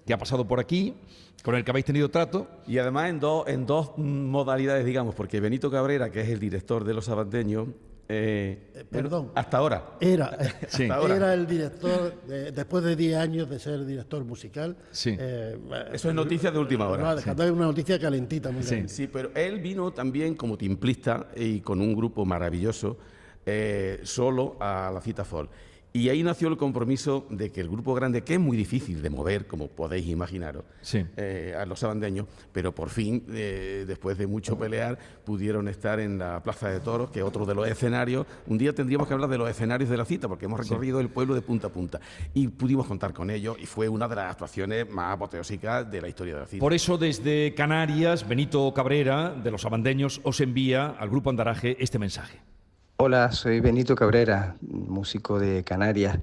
que 0.06 0.14
ha 0.14 0.18
pasado 0.18 0.46
por 0.46 0.60
aquí, 0.60 0.94
con 1.42 1.56
el 1.56 1.64
que 1.64 1.72
habéis 1.72 1.86
tenido 1.86 2.10
trato. 2.10 2.50
Y 2.68 2.80
además 2.80 3.10
en, 3.12 3.22
dos 3.22 3.48
en 3.48 3.66
dos 3.66 3.98
modalidades, 3.98 4.86
digamos, 4.86 5.16
porque 5.16 5.40
Benito 5.40 5.72
Cabrera, 5.72 6.12
que 6.12 6.20
es 6.20 6.28
el 6.28 6.40
director 6.42 6.84
de 6.84 6.94
Los 6.94 7.08
Abandeños, 7.08 7.70
Eh, 8.10 8.70
Eh, 8.74 8.86
bueno, 8.90 9.10
perdón. 9.10 9.32
hasta 9.36 9.58
ahora. 9.58 9.98
Era, 10.00 10.38
Sí. 10.70 10.84
Hasta 10.84 10.96
ahora. 10.96 11.16
era 11.18 11.34
el 11.34 11.46
director, 11.48 12.14
después 12.26 12.84
de 12.84 12.96
10 12.96 13.18
años 13.18 13.50
de 13.50 13.60
ser 13.60 13.86
director 13.86 14.24
musical. 14.24 14.78
Sí. 14.92 15.16
eh, 15.20 15.58
Eso 15.92 16.10
es 16.10 16.16
noticia 16.16 16.50
de 16.52 16.60
última 16.60 16.88
hora. 16.88 17.04
No, 17.04 17.16
dejando 17.16 17.44
ahí 17.44 17.50
una 17.50 17.66
noticia 17.66 18.00
calentita, 18.00 18.50
muy 18.52 18.64
Sí. 18.64 18.70
calentita. 18.70 18.94
Sí, 18.94 19.08
pero 19.08 19.32
él 19.36 19.60
vino 19.60 19.92
también 19.92 20.36
como 20.36 20.58
timplista 20.58 21.28
y 21.36 21.60
con 21.62 21.82
un 21.82 21.96
grupo 21.96 22.26
maravilloso, 22.26 22.98
eh, 23.46 24.00
solo 24.04 24.56
a 24.60 24.90
la 24.94 25.02
cita 25.02 25.24
folk. 25.26 25.50
Y 25.98 26.10
ahí 26.10 26.22
nació 26.22 26.48
el 26.50 26.58
compromiso 26.58 27.26
de 27.32 27.52
que 27.52 27.60
el 27.60 27.70
grupo 27.70 27.96
grande, 27.96 28.22
que 28.22 28.36
es 28.36 28.40
muy 28.40 28.56
difícil 28.56 29.02
de 29.02 29.10
mover, 29.10 29.48
como 29.48 29.68
podéis 29.68 30.06
imaginaros, 30.08 30.64
Sí. 30.82 31.04
eh, 31.18 31.56
a 31.60 31.66
los 31.66 31.80
sabandeños, 31.80 32.28
pero 32.52 32.72
por 32.76 32.90
fin, 32.90 33.24
eh, 33.32 33.84
después 33.88 34.16
de 34.20 34.28
mucho 34.28 34.60
pelear, 34.60 35.00
pudieron 35.26 35.68
estar 35.68 36.00
en 36.00 36.20
la 36.20 36.44
Plaza 36.44 36.70
de 36.70 36.82
Toros, 36.82 37.10
que 37.10 37.18
es 37.20 37.26
otro 37.26 37.48
de 37.48 37.56
los 37.56 37.68
escenarios. 37.68 38.28
Un 38.46 38.60
día 38.60 38.74
tendríamos 38.74 39.08
que 39.08 39.16
hablar 39.16 39.28
de 39.28 39.40
los 39.40 39.50
escenarios 39.50 39.90
de 39.90 39.98
la 39.98 40.06
cita, 40.06 40.28
porque 40.28 40.46
hemos 40.46 40.60
recorrido 40.60 41.00
el 41.00 41.10
pueblo 41.10 41.34
de 41.34 41.42
punta 41.42 41.66
a 41.66 41.72
punta. 41.72 42.00
Y 42.36 42.48
pudimos 42.50 42.86
contar 42.86 43.12
con 43.12 43.32
ellos, 43.32 43.58
y 43.60 43.66
fue 43.66 43.90
una 43.90 44.08
de 44.08 44.18
las 44.18 44.32
actuaciones 44.32 44.88
más 44.88 45.16
apoteósicas 45.16 45.90
de 45.90 46.00
la 46.00 46.10
historia 46.10 46.36
de 46.36 46.40
la 46.42 46.46
cita. 46.46 46.60
Por 46.62 46.76
eso 46.76 47.00
desde 47.00 47.56
Canarias, 47.56 48.28
Benito 48.28 48.72
Cabrera, 48.72 49.32
de 49.32 49.50
los 49.50 49.66
abandeños, 49.66 50.22
os 50.24 50.40
envía 50.42 50.90
al 51.00 51.10
Grupo 51.10 51.32
Andaraje 51.32 51.76
este 51.80 51.98
mensaje. 51.98 52.40
Hola, 53.00 53.32
soy 53.32 53.60
Benito 53.60 53.96
Cabrera, 53.96 54.56
músico 54.60 55.38
de 55.38 55.64
Canarias. 55.64 56.18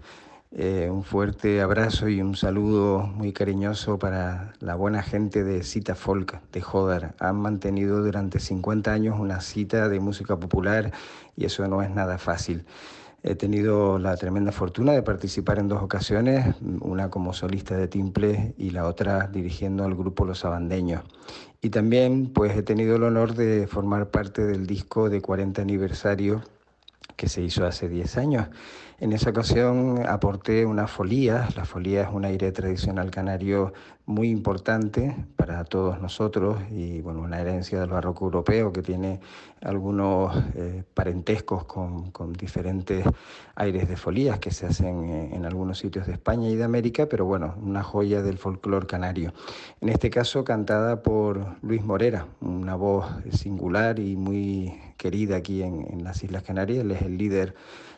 Eh, 0.51 0.89
un 0.91 1.05
fuerte 1.05 1.61
abrazo 1.61 2.09
y 2.09 2.21
un 2.21 2.35
saludo 2.35 3.07
muy 3.07 3.33
cariñoso 3.33 3.97
para 3.97 4.55
la 4.59 4.75
buena 4.75 5.05
gente 5.05 5.45
de 5.45 5.63
Cita 5.63 5.95
Folk 5.95 6.43
de 6.51 6.61
Jodar. 6.61 7.15
Han 7.21 7.37
mantenido 7.37 8.03
durante 8.03 8.41
50 8.41 8.93
años 8.93 9.21
una 9.21 9.41
cita 9.41 9.89
de 9.89 10.01
música 10.01 10.37
popular 10.37 10.91
y 11.37 11.45
eso 11.45 11.65
no 11.69 11.81
es 11.81 11.91
nada 11.91 12.19
fácil. 12.19 12.65
He 13.23 13.37
tenido 13.37 14.01
la 14.01 14.17
tremenda 14.17 14.51
fortuna 14.51 14.91
de 14.95 15.03
participar 15.05 15.61
en 15.61 15.69
dos 15.69 15.81
ocasiones, 15.81 16.57
una 16.81 17.09
como 17.09 17.35
solista 17.35 17.77
de 17.77 17.87
timple 17.87 18.53
y 18.59 18.71
la 18.71 18.89
otra 18.89 19.29
dirigiendo 19.29 19.85
al 19.85 19.95
grupo 19.95 20.25
Los 20.25 20.45
Abandeños. 20.45 21.05
Y 21.63 21.71
también 21.71 22.33
pues 22.35 22.57
he 22.57 22.65
tenido 22.65 22.97
el 22.97 23.05
honor 23.05 23.35
de 23.35 23.69
formar 23.69 24.11
parte 24.11 24.45
del 24.45 24.67
disco 24.67 25.09
de 25.09 25.23
40 25.23 25.63
aniversario 25.63 26.43
que 27.17 27.29
se 27.29 27.43
hizo 27.43 27.67
hace 27.67 27.89
10 27.89 28.17
años. 28.17 28.49
En 29.01 29.13
esa 29.13 29.31
ocasión 29.31 30.07
aporté 30.07 30.65
una 30.65 30.87
folía. 30.87 31.49
La 31.57 31.65
folía 31.65 32.03
es 32.03 32.09
un 32.13 32.25
aire 32.25 32.53
tradicional 32.53 33.11
canario 33.11 33.73
muy 34.07 34.31
importante 34.31 35.17
para 35.35 35.65
todos 35.65 36.01
nosotros 36.01 36.59
y 36.71 37.01
bueno, 37.01 37.21
una 37.21 37.41
herencia 37.41 37.81
del 37.81 37.91
barroco 37.91 38.27
europeo 38.27 38.73
que 38.73 38.83
tiene 38.83 39.19
algunos 39.63 40.37
eh, 40.55 40.85
parentescos 40.95 41.65
con, 41.65 42.11
con 42.13 42.35
diferentes 42.35 43.05
aires 43.57 43.89
de 43.89 43.97
folías 43.97 44.39
que 44.39 44.53
se 44.53 44.67
hacen 44.67 45.05
eh, 45.09 45.31
en 45.35 45.45
algunos 45.45 45.79
sitios 45.79 46.07
de 46.07 46.13
España 46.13 46.49
y 46.49 46.55
de 46.55 46.65
América, 46.65 47.07
pero 47.09 47.25
bueno, 47.25 47.55
una 47.61 47.83
joya 47.83 48.23
del 48.23 48.39
folclore 48.39 48.87
canario. 48.87 49.33
En 49.81 49.89
este 49.89 50.09
caso 50.09 50.45
cantada 50.45 51.03
por 51.03 51.57
Luis 51.63 51.83
Morera, 51.83 52.27
una 52.41 52.77
voz 52.77 53.07
singular 53.33 53.99
y 53.99 54.17
muy 54.17 54.81
querida 54.99 55.37
aquí 55.37 55.63
en, 55.63 55.87
en 55.91 56.05
las 56.05 56.23
Islas 56.23 56.43
Canarias. 56.43 56.81
Él 56.81 56.93
es 56.93 57.03
el 57.03 57.17
líder 57.17 57.55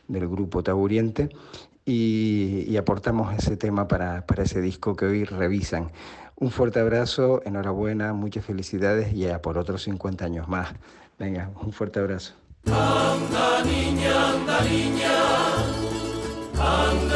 del 0.09 0.29
grupo 0.29 0.63
Taburiente 0.63 1.29
y, 1.85 2.77
aportamos 2.77 3.35
ese 3.35 3.57
tema 3.57 3.89
para, 3.89 4.27
para 4.27 4.43
ese 4.43 4.61
disco 4.61 4.97
que 4.97 5.07
hoy 5.07 5.25
revisan. 5.25 5.91
Un 6.37 6.51
fuerte 6.51 6.81
abrazo, 6.81 7.41
enhorabuena, 7.47 8.13
muchas 8.13 8.45
felicidades 8.45 9.15
y 9.15 9.21
ya 9.21 9.41
por 9.41 9.57
otros 9.57 9.85
50 9.85 10.25
años 10.25 10.49
más. 10.49 10.75
Venga, 11.19 11.51
un 11.63 11.73
fuerte 11.73 12.01
abrazo. 12.01 12.35
Anda 12.67 13.65
niña, 13.65 14.33
anda 14.33 14.61
niña, 14.65 15.13
anda 16.59 17.16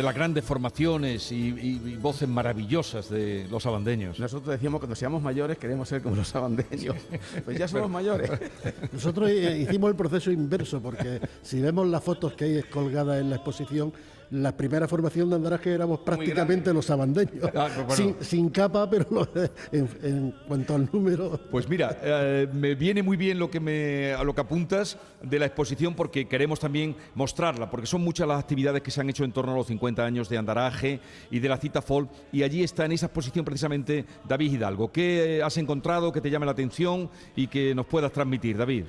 de 0.00 0.06
las 0.06 0.14
grandes 0.14 0.44
formaciones 0.44 1.30
y, 1.30 1.36
y- 1.50 1.80
y 1.92 1.96
voces 1.96 2.26
maravillosas 2.26 3.10
de 3.10 3.46
los 3.50 3.66
abandeños. 3.66 4.18
Nosotros 4.18 4.50
decíamos 4.50 4.78
que 4.78 4.82
cuando 4.86 4.96
seamos 4.96 5.20
mayores 5.22 5.58
queremos 5.58 5.88
ser 5.88 6.00
como 6.02 6.16
los 6.16 6.28
sabandeños. 6.28 6.96
Pues 7.44 7.58
ya 7.58 7.68
somos 7.68 7.90
mayores. 7.90 8.30
Nosotros 8.92 9.28
eh, 9.30 9.58
hicimos 9.68 9.90
el 9.90 9.96
proceso 9.96 10.30
inverso, 10.30 10.80
porque 10.80 11.20
si 11.42 11.60
vemos 11.60 11.86
las 11.88 12.02
fotos 12.02 12.32
que 12.32 12.44
hay 12.44 12.62
colgadas 12.62 13.20
en 13.20 13.28
la 13.30 13.36
exposición, 13.36 13.92
la 14.30 14.56
primera 14.56 14.86
formación 14.86 15.28
de 15.30 15.36
andaraje 15.36 15.72
éramos 15.72 16.00
prácticamente 16.00 16.72
los 16.72 16.86
sabandeños, 16.86 17.44
Ah, 17.54 17.68
pues 17.74 17.86
bueno. 17.86 17.94
sin, 17.94 18.16
sin 18.24 18.50
capa, 18.50 18.88
pero 18.88 19.06
en, 19.72 19.88
en 20.02 20.34
cuanto 20.46 20.74
al 20.76 20.88
número... 20.92 21.38
Pues 21.50 21.68
mira, 21.68 21.98
eh, 22.02 22.46
me 22.52 22.74
viene 22.74 23.02
muy 23.02 23.16
bien 23.16 23.38
lo 23.38 23.50
que, 23.50 23.58
me, 23.60 24.12
a 24.12 24.22
lo 24.22 24.34
que 24.34 24.40
apuntas 24.40 24.98
de 25.22 25.38
la 25.38 25.46
exposición 25.46 25.94
porque 25.94 26.28
queremos 26.28 26.60
también 26.60 26.94
mostrarla, 27.14 27.68
porque 27.70 27.86
son 27.86 28.02
muchas 28.02 28.28
las 28.28 28.38
actividades 28.40 28.82
que 28.82 28.90
se 28.90 29.00
han 29.00 29.10
hecho 29.10 29.24
en 29.24 29.32
torno 29.32 29.52
a 29.52 29.56
los 29.56 29.66
50 29.66 30.04
años 30.04 30.28
de 30.28 30.38
Andaraje 30.38 31.00
y 31.30 31.40
de 31.40 31.48
la 31.48 31.56
cita 31.56 31.82
folk, 31.82 32.08
y 32.32 32.42
allí 32.42 32.62
está 32.62 32.84
en 32.84 32.92
esa 32.92 33.06
exposición 33.06 33.44
precisamente 33.44 34.04
David 34.28 34.52
Hidalgo. 34.52 34.92
¿Qué 34.92 35.42
has 35.44 35.56
encontrado 35.56 36.12
que 36.12 36.20
te 36.20 36.30
llame 36.30 36.46
la 36.46 36.52
atención 36.52 37.10
y 37.34 37.48
que 37.48 37.74
nos 37.74 37.86
puedas 37.86 38.12
transmitir, 38.12 38.56
David? 38.56 38.84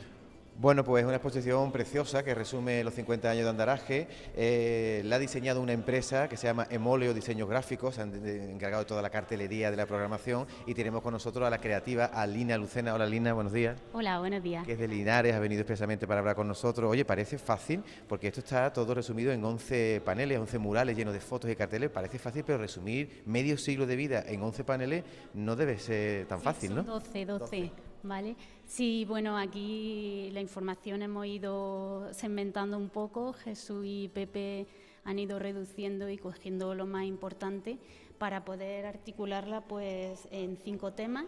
Bueno, 0.62 0.84
pues 0.84 1.02
es 1.02 1.08
una 1.08 1.16
exposición 1.16 1.72
preciosa 1.72 2.24
que 2.24 2.36
resume 2.36 2.84
los 2.84 2.94
50 2.94 3.32
años 3.32 3.46
de 3.46 3.50
andaraje. 3.50 4.08
Eh, 4.36 5.02
la 5.06 5.16
ha 5.16 5.20
diseñado 5.20 5.60
una 5.60 5.74
empresa 5.74 6.30
que 6.30 6.38
se 6.38 6.46
llama 6.46 6.68
Emoleo 6.70 7.16
Diseños 7.16 7.50
Gráficos, 7.50 7.96
se 7.96 8.04
han 8.04 8.14
encargado 8.24 8.84
de 8.84 8.88
toda 8.88 9.02
la 9.02 9.10
cartelería 9.10 9.72
de 9.72 9.78
la 9.78 9.88
programación 9.88 10.46
y 10.68 10.76
tenemos 10.76 11.02
con 11.02 11.14
nosotros 11.14 11.48
a 11.48 11.50
la 11.50 11.58
creativa 11.58 12.06
Alina 12.06 12.60
Lucena. 12.60 12.94
Hola 12.94 13.08
Lina, 13.08 13.34
buenos 13.34 13.54
días. 13.54 13.80
Hola, 13.92 14.20
buenos 14.20 14.44
días. 14.44 14.64
Que 14.64 14.74
es 14.74 14.78
de 14.78 14.88
Linares, 14.88 15.34
ha 15.34 15.40
venido 15.40 15.62
expresamente 15.62 16.06
para 16.06 16.20
hablar 16.20 16.36
con 16.36 16.48
nosotros. 16.48 16.92
Oye, 16.92 17.06
parece 17.06 17.40
fácil, 17.40 17.84
porque 18.08 18.28
esto 18.28 18.42
está 18.42 18.72
todo 18.72 18.94
resumido 18.94 19.32
en 19.32 19.44
11 19.44 20.04
paneles, 20.06 20.38
11 20.38 20.60
murales 20.60 20.96
llenos 20.96 21.16
de 21.16 21.22
fotos 21.22 21.50
y 21.50 21.56
carteles. 21.56 21.90
Parece 21.90 22.20
fácil, 22.20 22.44
pero 22.46 22.60
resumir 22.60 23.24
medio 23.26 23.58
siglo 23.58 23.88
de 23.88 23.96
vida 23.96 24.24
en 24.28 24.44
11 24.44 24.64
paneles 24.64 25.04
no 25.34 25.56
debe 25.56 25.80
ser 25.80 26.28
tan 26.28 26.38
Sí, 26.38 26.46
fácil, 26.46 26.76
¿no? 26.76 26.84
12, 26.84 27.26
12, 27.26 27.72
¿vale? 28.04 28.36
Sí, 28.66 29.06
bueno, 29.08 29.38
aquí 29.38 30.30
la 30.34 30.42
información 30.42 31.02
hemos 31.02 31.26
ido 31.26 32.14
segmentando 32.14 32.78
un 32.78 32.90
poco. 32.90 33.34
Jesús 33.34 33.84
y 33.86 34.10
Pepe 34.10 34.68
han 35.04 35.20
ido 35.20 35.40
reduciendo 35.40 36.10
y 36.10 36.18
cogiendo 36.18 36.76
lo 36.76 36.86
más 36.86 37.06
importante 37.06 37.78
para 38.18 38.46
poder 38.46 38.86
articularla 38.86 39.62
pues 39.62 40.28
en 40.32 40.58
cinco 40.58 40.94
temas 40.94 41.26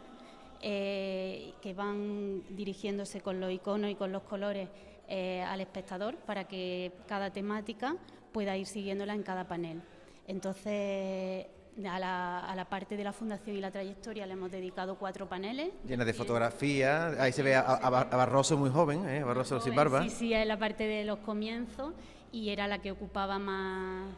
eh, 0.62 1.54
que 1.62 1.74
van 1.74 2.44
dirigiéndose 2.56 3.22
con 3.22 3.40
los 3.40 3.52
iconos 3.52 3.90
y 3.90 3.96
con 3.96 4.12
los 4.12 4.24
colores 4.24 4.70
eh, 5.08 5.42
al 5.42 5.60
espectador 5.60 6.16
para 6.16 6.48
que 6.48 6.92
cada 7.08 7.34
temática 7.34 7.98
pueda 8.32 8.56
ir 8.58 8.68
siguiéndola 8.68 9.16
en 9.16 9.24
cada 9.24 9.48
panel. 9.48 9.82
Entonces, 10.28 11.48
a 11.90 12.00
la, 12.00 12.40
a 12.40 12.56
la 12.56 12.66
parte 12.66 12.96
de 12.96 13.04
la 13.04 13.14
fundación 13.14 13.56
y 13.56 13.60
la 13.62 13.72
trayectoria 13.72 14.26
le 14.26 14.34
hemos 14.34 14.52
dedicado 14.52 14.96
cuatro 14.98 15.28
paneles. 15.28 15.70
Llena 15.86 16.06
de 16.06 16.14
fotografías. 16.14 17.18
Ahí 17.20 17.32
se 17.32 17.42
ve 17.44 17.56
a, 17.56 17.62
a- 17.62 17.76
a 17.88 18.16
Barroso 18.18 18.58
muy 18.58 18.70
joven, 18.70 19.08
¿eh? 19.10 19.24
Barroso 19.24 19.60
sin 19.60 19.76
barba. 19.76 20.04
Sí, 20.04 20.10
sí, 20.10 20.34
es 20.34 20.46
la 20.46 20.58
parte 20.58 20.86
de 20.86 21.04
los 21.04 21.20
comienzos 21.20 21.94
y 22.32 22.50
era 22.50 22.68
la 22.68 22.80
que 22.80 22.92
ocupaba 22.92 23.40
más, 23.40 24.14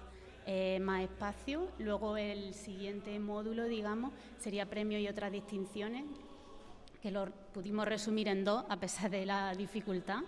eh, 0.46 0.80
más 0.82 1.02
espacio. 1.04 1.70
Luego 1.80 2.18
el 2.18 2.54
siguiente 2.54 3.18
módulo, 3.20 3.64
digamos, 3.66 4.12
sería 4.38 4.66
premios 4.66 5.02
y 5.02 5.08
otras 5.08 5.32
distinciones, 5.32 6.04
que 7.02 7.12
lo 7.12 7.28
pudimos 7.54 7.88
resumir 7.88 8.28
en 8.28 8.44
dos 8.44 8.66
a 8.70 8.78
pesar 8.78 9.10
de 9.12 9.26
la 9.26 9.54
dificultad. 9.54 10.20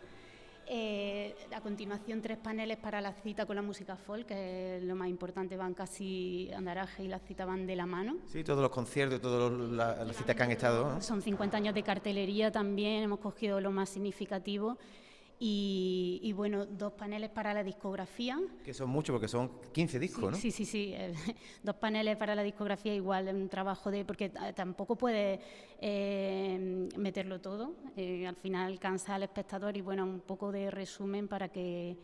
Eh, 0.70 1.34
a 1.56 1.62
continuación, 1.62 2.22
tres 2.22 2.38
paneles 2.38 2.76
para 2.78 3.00
la 3.00 3.14
cita 3.14 3.46
con 3.46 3.56
la 3.56 3.62
música 3.62 3.96
folk, 3.96 4.28
que 4.28 4.78
es 4.78 4.84
lo 4.84 4.96
más 4.96 5.08
importante, 5.08 5.56
van 5.56 5.74
casi 5.74 6.50
andaraje 6.54 7.04
y 7.04 7.08
la 7.08 7.20
cita 7.20 7.46
van 7.46 7.66
de 7.66 7.76
la 7.78 7.86
mano. 7.86 8.18
Sí, 8.26 8.44
todos 8.44 8.60
los 8.62 8.70
conciertos, 8.70 9.22
todas 9.22 9.50
la- 9.72 10.04
las 10.04 10.16
citas 10.18 10.36
que 10.36 10.44
han 10.44 10.52
estado. 10.52 10.96
¿no? 10.96 11.02
Son 11.02 11.22
50 11.22 11.56
años 11.56 11.74
de 11.74 11.84
cartelería 11.84 12.52
también, 12.52 13.04
hemos 13.04 13.20
cogido 13.20 13.62
lo 13.62 13.72
más 13.72 13.88
significativo. 13.90 14.78
Y, 15.40 16.20
y 16.24 16.34
bueno, 16.34 16.66
dos 16.66 16.94
paneles 16.94 17.30
para 17.30 17.54
la 17.54 17.64
discografía. 17.64 18.40
Que 18.66 18.74
son 18.74 18.90
muchos, 18.90 19.14
porque 19.14 19.28
son 19.28 19.52
15 19.72 20.00
discos, 20.00 20.32
¿no? 20.32 20.38
Sí, 20.38 20.50
sí, 20.50 20.66
sí. 20.66 20.94
eh, 20.96 21.14
dos 21.64 21.76
paneles 21.76 22.18
para 22.18 22.34
la 22.34 22.42
discografía 22.42 22.94
igual, 22.96 23.28
un 23.28 23.48
trabajo 23.48 23.92
de... 23.92 24.04
porque 24.04 24.26
eh, 24.26 24.54
tampoco 24.56 24.96
puede 24.96 25.40
eh, 25.80 26.90
meterlo 26.98 27.40
todo. 27.40 27.76
eh, 27.96 28.26
al 28.26 28.36
final 28.36 28.80
cansa 28.80 29.16
al 29.16 29.24
espectador 29.24 29.78
y 29.78 29.82
bueno, 29.82 30.04
un 30.06 30.22
poco 30.22 30.52
de 30.52 30.72
resumen 30.72 31.28
para 31.28 31.50
que 31.50 31.98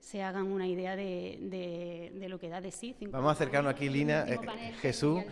se 0.00 0.22
hagan 0.22 0.50
una 0.50 0.66
idea 0.66 0.96
de, 0.96 1.38
de, 2.14 2.28
lo 2.28 2.38
que 2.38 2.48
da 2.48 2.60
de 2.60 2.70
sí. 2.70 2.94
Vamos 3.10 3.28
a 3.28 3.32
acercarnos 3.32 3.70
aquí, 3.70 3.88
Lina, 3.88 4.24
eh, 4.28 4.38
Jesús, 4.80 5.22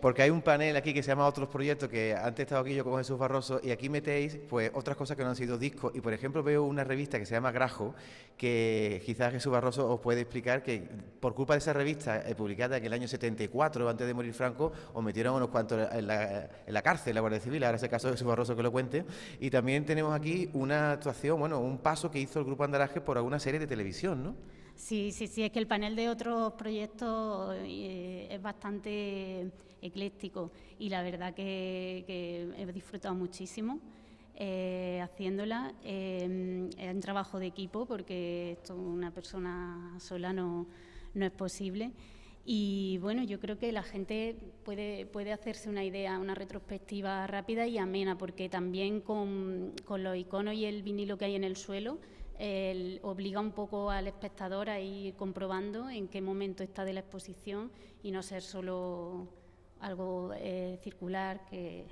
porque 0.00 0.22
hay 0.22 0.30
un 0.30 0.42
panel 0.42 0.76
aquí 0.76 0.92
que 0.92 1.02
se 1.02 1.08
llama 1.08 1.26
Otros 1.26 1.48
Proyectos, 1.48 1.88
que 1.88 2.14
antes 2.14 2.40
he 2.40 2.42
estado 2.42 2.62
aquí 2.62 2.74
yo 2.74 2.84
con 2.84 2.96
Jesús 2.98 3.18
Barroso, 3.18 3.60
y 3.62 3.70
aquí 3.70 3.88
metéis 3.88 4.36
pues 4.48 4.70
otras 4.74 4.96
cosas 4.96 5.16
que 5.16 5.24
no 5.24 5.30
han 5.30 5.36
sido 5.36 5.58
discos, 5.58 5.92
y 5.94 6.00
por 6.00 6.12
ejemplo 6.12 6.42
veo 6.42 6.64
una 6.64 6.84
revista 6.84 7.18
que 7.18 7.26
se 7.26 7.34
llama 7.34 7.50
Grajo, 7.50 7.94
que 8.36 9.02
quizás 9.04 9.32
Jesús 9.32 9.52
Barroso 9.52 9.90
os 9.90 10.00
puede 10.00 10.20
explicar 10.20 10.62
que 10.62 10.82
por 11.20 11.34
culpa 11.34 11.54
de 11.54 11.58
esa 11.58 11.72
revista 11.72 12.28
eh, 12.28 12.34
publicada 12.34 12.76
en 12.76 12.84
el 12.84 12.92
año 12.92 13.08
74, 13.08 13.88
antes 13.88 14.06
de 14.06 14.14
morir 14.14 14.34
Franco, 14.34 14.72
os 14.92 15.02
metieron 15.02 15.34
unos 15.34 15.48
cuantos 15.48 15.88
en 15.92 16.06
la, 16.06 16.50
en 16.66 16.74
la 16.74 16.82
cárcel, 16.82 17.14
la 17.14 17.20
Guardia 17.20 17.40
Civil, 17.40 17.64
ahora 17.64 17.76
es 17.76 17.82
el 17.82 17.90
caso 17.90 18.08
de 18.08 18.14
Jesús 18.14 18.26
Barroso 18.26 18.54
que 18.54 18.62
lo 18.62 18.70
cuente, 18.70 19.04
y 19.40 19.50
también 19.50 19.84
tenemos 19.84 20.14
aquí 20.14 20.50
una 20.52 20.92
actuación, 20.92 21.40
bueno, 21.40 21.58
un 21.60 21.78
paso 21.78 22.10
que 22.10 22.20
hizo 22.20 22.38
el 22.38 22.44
Grupo 22.44 22.64
Andaraje 22.64 23.00
por 23.00 23.16
alguna 23.16 23.38
serie 23.38 23.58
de 23.58 23.66
televisión 23.66 23.93
¿no? 24.02 24.34
Sí, 24.74 25.12
sí, 25.12 25.28
sí, 25.28 25.42
es 25.42 25.52
que 25.52 25.60
el 25.60 25.66
panel 25.66 25.94
de 25.94 26.08
otros 26.08 26.54
proyectos 26.54 27.54
eh, 27.62 28.26
es 28.30 28.42
bastante 28.42 29.50
ecléctico 29.80 30.50
y 30.78 30.88
la 30.88 31.02
verdad 31.02 31.32
que, 31.32 32.04
he 32.56 32.72
disfrutado 32.72 33.14
muchísimo 33.14 33.78
eh, 34.34 35.00
haciéndola. 35.02 35.74
Eh, 35.84 36.68
es 36.76 36.94
un 36.94 37.00
trabajo 37.00 37.38
de 37.38 37.46
equipo 37.46 37.86
porque 37.86 38.52
esto 38.52 38.74
una 38.74 39.12
persona 39.12 39.94
sola 40.00 40.32
no, 40.32 40.66
no 41.14 41.24
es 41.24 41.32
posible. 41.32 41.92
Y 42.46 42.98
bueno, 42.98 43.22
yo 43.22 43.40
creo 43.40 43.58
que 43.58 43.72
la 43.72 43.82
gente 43.82 44.36
puede, 44.64 45.06
puede 45.06 45.32
hacerse 45.32 45.70
una 45.70 45.82
idea, 45.82 46.18
una 46.18 46.34
retrospectiva 46.34 47.26
rápida 47.26 47.66
y 47.66 47.78
amena, 47.78 48.18
porque 48.18 48.50
también 48.50 49.00
con, 49.00 49.72
con 49.86 50.02
los 50.02 50.14
iconos 50.16 50.54
y 50.54 50.66
el 50.66 50.82
vinilo 50.82 51.16
que 51.16 51.24
hay 51.24 51.36
en 51.36 51.44
el 51.44 51.56
suelo, 51.56 52.00
obliga 53.02 53.40
un 53.40 53.52
poco 53.52 53.90
al 53.90 54.08
espectador 54.08 54.68
a 54.68 54.80
ir 54.80 55.14
comprobando 55.14 55.88
en 55.88 56.08
qué 56.08 56.20
momento 56.20 56.62
está 56.62 56.84
de 56.84 56.92
la 56.92 57.00
exposición 57.00 57.70
y 58.02 58.10
no 58.10 58.22
ser 58.22 58.42
solo 58.42 59.28
algo 59.80 60.32
eh, 60.36 60.78
circular 60.82 61.44
que 61.46 61.86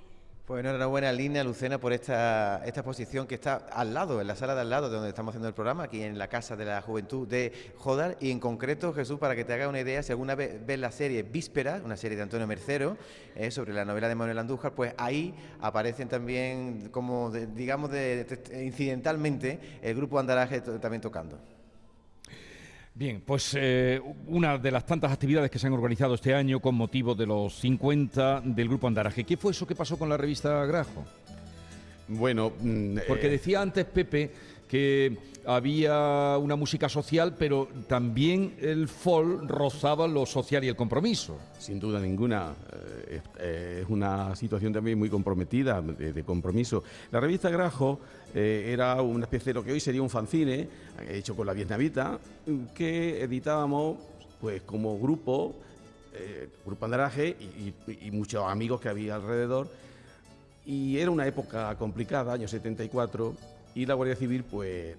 pues 0.47 0.65
enhorabuena 0.65 1.13
Lina 1.13 1.45
Lucena 1.45 1.79
por 1.79 1.93
esta, 1.93 2.63
esta 2.65 2.81
exposición 2.81 3.27
que 3.29 3.37
está 3.37 3.57
al 3.57 3.95
lado, 3.95 4.21
en 4.21 4.27
la 4.27 4.35
sala 4.35 4.55
de 4.57 4.63
al 4.63 4.71
lado 4.71 4.89
de 4.89 4.97
donde 4.97 5.11
estamos 5.11 5.33
haciendo 5.33 5.49
el 5.49 5.55
programa, 5.55 5.85
aquí 5.85 6.03
en 6.03 6.19
la 6.19 6.29
Casa 6.29 6.57
de 6.57 6.65
la 6.65 6.83
Juventud 6.83 7.29
de 7.29 7.53
Jodar. 7.77 8.17
Y 8.21 8.31
en 8.33 8.41
concreto, 8.41 8.93
Jesús, 8.93 9.21
para 9.21 9.37
que 9.37 9.45
te 9.45 9.53
haga 9.53 9.69
una 9.69 9.81
idea, 9.81 10.03
si 10.03 10.11
alguna 10.11 10.35
vez 10.35 10.65
ves 10.67 10.79
la 10.81 10.91
serie 10.91 11.23
Víspera, 11.23 11.81
una 11.85 11.97
serie 11.97 12.17
de 12.17 12.25
Antonio 12.25 12.47
Mercero, 12.47 12.97
eh, 13.37 13.51
sobre 13.53 13.73
la 13.73 13.85
novela 13.85 14.09
de 14.09 14.17
Manuel 14.17 14.39
Andújar, 14.39 14.73
pues 14.73 14.95
ahí 14.99 15.33
aparecen 15.61 16.09
también, 16.09 16.89
como 16.91 17.31
digamos, 17.31 17.91
de, 17.91 18.27
incidentalmente, 18.65 19.79
el 19.81 19.95
grupo 19.95 20.19
Andaraje 20.19 20.61
también 20.61 21.01
tocando. 21.01 21.39
Bien, 22.95 23.23
pues 23.25 23.57
eh, 23.59 24.01
una 24.27 24.59
de 24.59 24.71
las 24.71 24.85
tantas 24.85 25.11
actividades 25.13 25.51
que 25.51 25.59
se 25.59 25.67
han 25.67 25.73
organizado 25.73 26.15
este 26.15 26.35
año 26.35 26.61
con 26.61 26.75
motivo 26.75 27.15
de 27.15 27.25
los 27.25 27.55
50 27.55 28.43
del 28.45 28.69
Grupo 28.69 28.87
Andaraje. 28.87 29.25
¿Qué 29.25 29.39
fue 29.39 29.53
eso 29.53 29.67
que 29.67 29.75
pasó 29.75 29.99
con 29.99 30.11
la 30.11 30.19
revista 30.19 30.67
Grajo? 30.67 31.05
Bueno, 32.09 32.53
mm, 32.61 32.99
porque 33.09 33.29
eh, 33.29 33.31
decía 33.31 33.63
antes 33.63 33.87
Pepe 33.87 34.31
que 34.73 35.19
había 35.45 36.39
una 36.39 36.57
música 36.57 36.89
social, 36.89 37.35
pero 37.39 37.69
también 37.87 38.55
el 38.59 38.89
folk 38.89 39.43
rozaba 39.43 40.09
lo 40.09 40.25
social 40.25 40.65
y 40.65 40.69
el 40.69 40.77
compromiso. 40.77 41.37
Sin 41.59 41.79
duda 41.79 42.01
ninguna, 42.01 42.55
eh, 43.39 43.83
es 43.83 43.91
una 43.91 44.35
situación 44.35 44.73
también 44.73 44.99
muy 44.99 45.11
comprometida, 45.11 45.83
de, 45.83 46.25
compromiso. 46.25 46.85
La 47.11 47.21
revista 47.21 47.51
Grajo 47.51 48.01
eh, 48.35 48.71
era 48.73 49.03
una 49.03 49.27
especie 49.27 49.53
de 49.53 49.61
lo 49.61 49.63
que 49.63 49.73
hoy 49.73 49.81
sería 49.81 50.01
un 50.01 50.09
fanzine, 50.09 50.67
hecho 51.07 51.37
con 51.37 51.47
la 51.47 51.53
vietnamita, 51.53 52.19
que 52.75 53.23
editábamos 53.23 53.99
pues 54.41 54.63
como 54.63 54.99
grupo, 54.99 55.55
eh, 56.15 56.49
Grupo 56.65 56.87
Andaraje 56.87 57.37
y 58.01 58.11
muchos 58.11 58.43
amigos 58.51 58.81
que 58.81 58.89
había 58.89 59.17
alrededor. 59.17 59.69
Y 60.65 60.97
era 60.97 61.11
una 61.11 61.27
época 61.27 61.77
complicada, 61.77 62.33
año 62.33 62.49
74, 62.49 63.35
y 63.75 63.87
la 63.87 63.95
Guardia 63.95 64.17
Civil, 64.17 64.45
pues, 64.45 64.97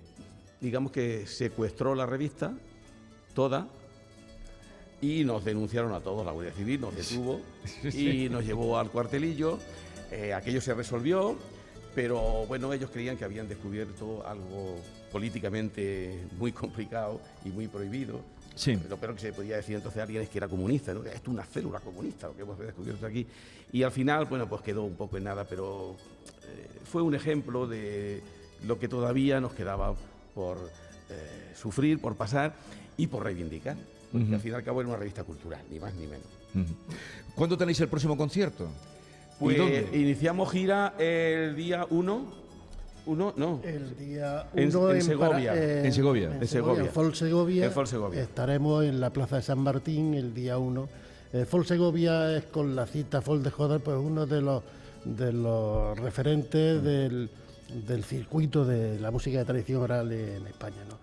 digamos 0.60 0.92
que 0.92 1.28
secuestró 1.28 1.96
la 1.96 2.06
revista, 2.06 2.54
toda, 3.34 3.68
y 5.02 5.24
nos 5.26 5.44
denunciaron 5.44 5.94
a 5.94 6.00
todos, 6.00 6.26
la 6.26 6.32
Guardia 6.32 6.54
Civil 6.54 6.80
nos 6.82 6.96
detuvo 6.96 7.42
y 7.94 8.30
nos 8.30 8.46
llevó 8.46 8.78
al 8.78 8.90
cuartelillo. 8.90 9.60
Eh, 10.12 10.34
aquello 10.34 10.62
se 10.62 10.74
resolvió, 10.74 11.36
pero 11.94 12.46
bueno, 12.48 12.72
ellos 12.72 12.90
creían 12.90 13.18
que 13.18 13.26
habían 13.26 13.48
descubierto 13.48 14.26
algo 14.26 14.78
políticamente 15.12 16.24
muy 16.38 16.52
complicado 16.52 17.20
y 17.44 17.50
muy 17.50 17.68
prohibido. 17.68 18.22
Sí. 18.56 18.80
Lo 18.88 18.98
peor 18.98 19.16
que 19.16 19.22
se 19.22 19.34
podía 19.34 19.58
decir 19.58 19.76
entonces 19.76 20.00
a 20.00 20.04
alguien 20.04 20.22
es 20.22 20.30
que 20.30 20.38
era 20.38 20.48
comunista, 20.48 20.94
¿no? 20.94 21.04
Esto 21.04 21.12
es 21.12 21.28
una 21.28 21.44
célula 21.44 21.80
comunista, 21.80 22.28
lo 22.28 22.36
que 22.36 22.44
hemos 22.44 22.58
descubierto 22.60 23.06
aquí. 23.06 23.26
Y 23.72 23.84
al 23.84 23.92
final, 23.92 24.26
bueno, 24.26 24.48
pues 24.48 24.62
quedó 24.62 24.84
un 24.84 24.96
poco 24.96 25.18
en 25.18 25.24
nada, 25.24 25.44
pero 25.46 25.96
eh, 26.44 26.68
fue 26.86 27.02
un 27.02 27.16
ejemplo 27.16 27.68
de, 27.68 28.22
lo 28.68 28.80
que 28.80 28.88
todavía 28.88 29.40
nos 29.40 29.54
quedaba 29.54 29.94
por 30.34 30.58
eh, 31.10 31.52
sufrir, 31.56 32.00
por 32.00 32.16
pasar 32.16 32.54
y 32.98 33.08
por 33.08 33.24
reivindicar. 33.24 33.76
Porque 34.12 34.34
al 34.34 34.42
fin 34.42 34.52
y 34.52 34.56
al 34.56 34.64
cabo 34.64 34.82
era 34.82 34.90
una 34.90 34.98
revista 34.98 35.24
cultural, 35.24 35.62
ni 35.72 35.80
más 35.80 35.94
ni 35.96 36.06
menos. 36.06 36.28
¿Cuándo 37.34 37.58
tenéis 37.58 37.80
el 37.82 37.88
próximo 37.88 38.16
concierto? 38.16 38.68
Pues 39.40 39.58
iniciamos 39.92 40.52
gira 40.52 40.94
el 41.00 41.56
día 41.56 41.88
1 41.90 42.44
uno, 43.06 43.34
no. 43.36 43.60
El 43.64 43.98
día 43.98 44.48
1 44.54 44.62
en, 44.62 44.72
Segovia. 45.02 45.84
en, 45.84 45.92
Segovia. 45.92 46.38
En 46.40 46.48
Segovia. 46.48 46.86
En 46.86 46.92
Fol 46.92 47.16
Segovia. 47.88 48.22
Estaremos 48.22 48.86
en 48.86 49.02
la 49.02 49.10
Plaza 49.10 49.38
de 49.38 49.42
San 49.42 49.60
Martín 49.60 50.14
el 50.14 50.34
día 50.34 50.58
1. 50.58 50.90
Eh, 51.34 51.46
Fol 51.46 51.66
Segovia 51.66 52.38
es 52.38 52.46
con 52.46 52.76
la 52.76 52.86
cita 52.86 53.22
Fol 53.22 53.44
de 53.44 53.52
Joder, 53.52 53.82
pues 53.82 53.98
uno 53.98 54.26
de 54.26 54.42
los, 54.42 54.64
de 55.04 55.34
los 55.34 56.00
referentes 56.00 56.82
del 56.82 57.30
del 57.88 58.04
circuito 58.04 58.66
de 58.66 59.00
la 59.00 59.12
música 59.12 59.40
de 59.40 59.46
tradición 59.46 59.82
oral 59.82 60.12
en 60.12 60.46
España. 60.48 60.84
¿no? 60.90 60.96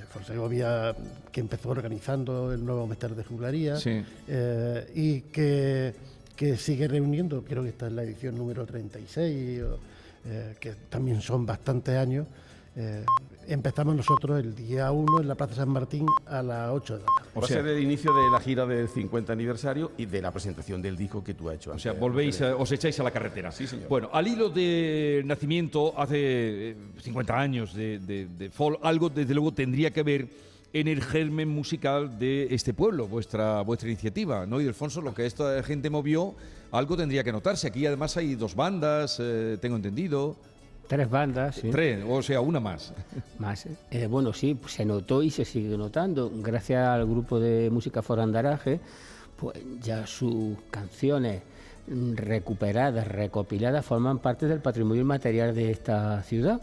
Eh, 0.00 0.24
Segovia, 0.26 0.94
que 1.30 1.40
empezó 1.40 1.70
organizando 1.70 2.52
el 2.52 2.64
nuevo 2.64 2.86
Mester 2.86 3.14
de 3.14 3.24
Juglaría 3.24 3.76
eh, 3.84 4.90
y 4.94 5.20
que, 5.22 5.94
que, 6.34 6.56
sigue 6.56 6.88
reuniendo, 6.88 7.44
creo 7.44 7.62
que 7.62 7.68
esta 7.70 7.86
es 7.86 7.92
la 7.92 8.02
edición 8.02 8.36
número 8.36 8.66
36, 8.66 9.62
eh, 10.26 10.54
que 10.58 10.72
también 10.88 11.20
son 11.20 11.44
bastantes 11.46 11.96
años. 11.96 12.26
Eh, 12.76 13.04
empezamos 13.48 13.94
nosotros 13.94 14.40
el 14.40 14.54
día 14.54 14.90
1 14.90 15.20
en 15.20 15.28
la 15.28 15.34
Plaza 15.34 15.54
San 15.54 15.68
Martín 15.68 16.06
a 16.26 16.42
las 16.42 16.70
8 16.70 16.94
de 16.94 17.00
la 17.00 17.06
tarde. 17.06 17.30
Va 17.40 17.44
a 17.44 17.48
ser 17.48 17.66
el 17.66 17.82
inicio 17.82 18.12
de 18.14 18.30
la 18.30 18.40
gira 18.40 18.66
del 18.66 18.88
50 18.88 19.32
aniversario 19.32 19.92
y 19.96 20.06
de 20.06 20.22
la 20.22 20.30
presentación 20.30 20.80
del 20.80 20.96
disco 20.96 21.22
que 21.22 21.34
tú 21.34 21.48
has 21.48 21.56
hecho. 21.56 21.72
O 21.72 21.78
sea, 21.78 21.92
volvéis, 21.92 22.40
os 22.40 22.70
echáis 22.72 22.98
a 23.00 23.02
la 23.02 23.10
carretera. 23.10 23.50
Sí, 23.52 23.66
señor. 23.66 23.88
Bueno, 23.88 24.10
al 24.12 24.26
hilo 24.26 24.48
de 24.48 25.22
nacimiento, 25.24 25.94
hace 25.98 26.76
50 27.00 27.32
eh, 27.32 27.36
años 27.36 27.74
de, 27.74 27.98
de, 27.98 28.50
folk, 28.50 28.78
algo 28.82 29.08
desde 29.08 29.34
luego 29.34 29.52
tendría 29.52 29.90
que 29.90 30.02
ver 30.02 30.28
en 30.72 30.88
el 30.88 31.02
germen 31.02 31.48
musical 31.48 32.18
de 32.18 32.48
este 32.50 32.74
pueblo, 32.74 33.06
vuestra, 33.06 33.60
vuestra 33.62 33.88
iniciativa, 33.88 34.44
¿no? 34.44 34.60
Y 34.60 34.66
Alfonso, 34.66 35.00
lo 35.00 35.14
que 35.14 35.24
esta 35.24 35.62
gente 35.62 35.88
movió, 35.88 36.34
algo 36.72 36.96
tendría 36.96 37.22
que 37.22 37.30
notarse. 37.30 37.68
Aquí 37.68 37.86
además 37.86 38.16
hay 38.16 38.34
dos 38.34 38.56
bandas, 38.56 39.18
eh, 39.20 39.56
tengo 39.60 39.76
entendido. 39.76 40.36
Tres 40.86 41.08
bandas, 41.08 41.56
sí. 41.56 41.70
Tres, 41.70 42.04
o 42.06 42.22
sea, 42.22 42.40
una 42.40 42.60
más. 42.60 42.92
Más. 43.38 43.66
Eh, 43.90 44.06
bueno, 44.06 44.32
sí, 44.32 44.58
se 44.66 44.84
notó 44.84 45.22
y 45.22 45.30
se 45.30 45.44
sigue 45.44 45.76
notando. 45.78 46.30
Gracias 46.34 46.86
al 46.86 47.06
grupo 47.06 47.40
de 47.40 47.70
música 47.70 48.02
Forandaraje, 48.02 48.80
pues 49.36 49.58
ya 49.80 50.06
sus 50.06 50.56
canciones 50.70 51.42
recuperadas, 51.86 53.06
recopiladas, 53.08 53.84
forman 53.84 54.18
parte 54.18 54.46
del 54.46 54.60
patrimonio 54.60 55.04
material 55.04 55.54
de 55.54 55.70
esta 55.70 56.22
ciudad. 56.22 56.60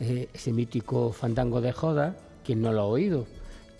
Eh, 0.00 0.28
ese 0.32 0.52
mítico 0.52 1.12
fandango 1.12 1.60
de 1.60 1.72
Joda, 1.72 2.16
quien 2.44 2.62
no 2.62 2.72
lo 2.72 2.80
ha 2.80 2.86
oído, 2.86 3.26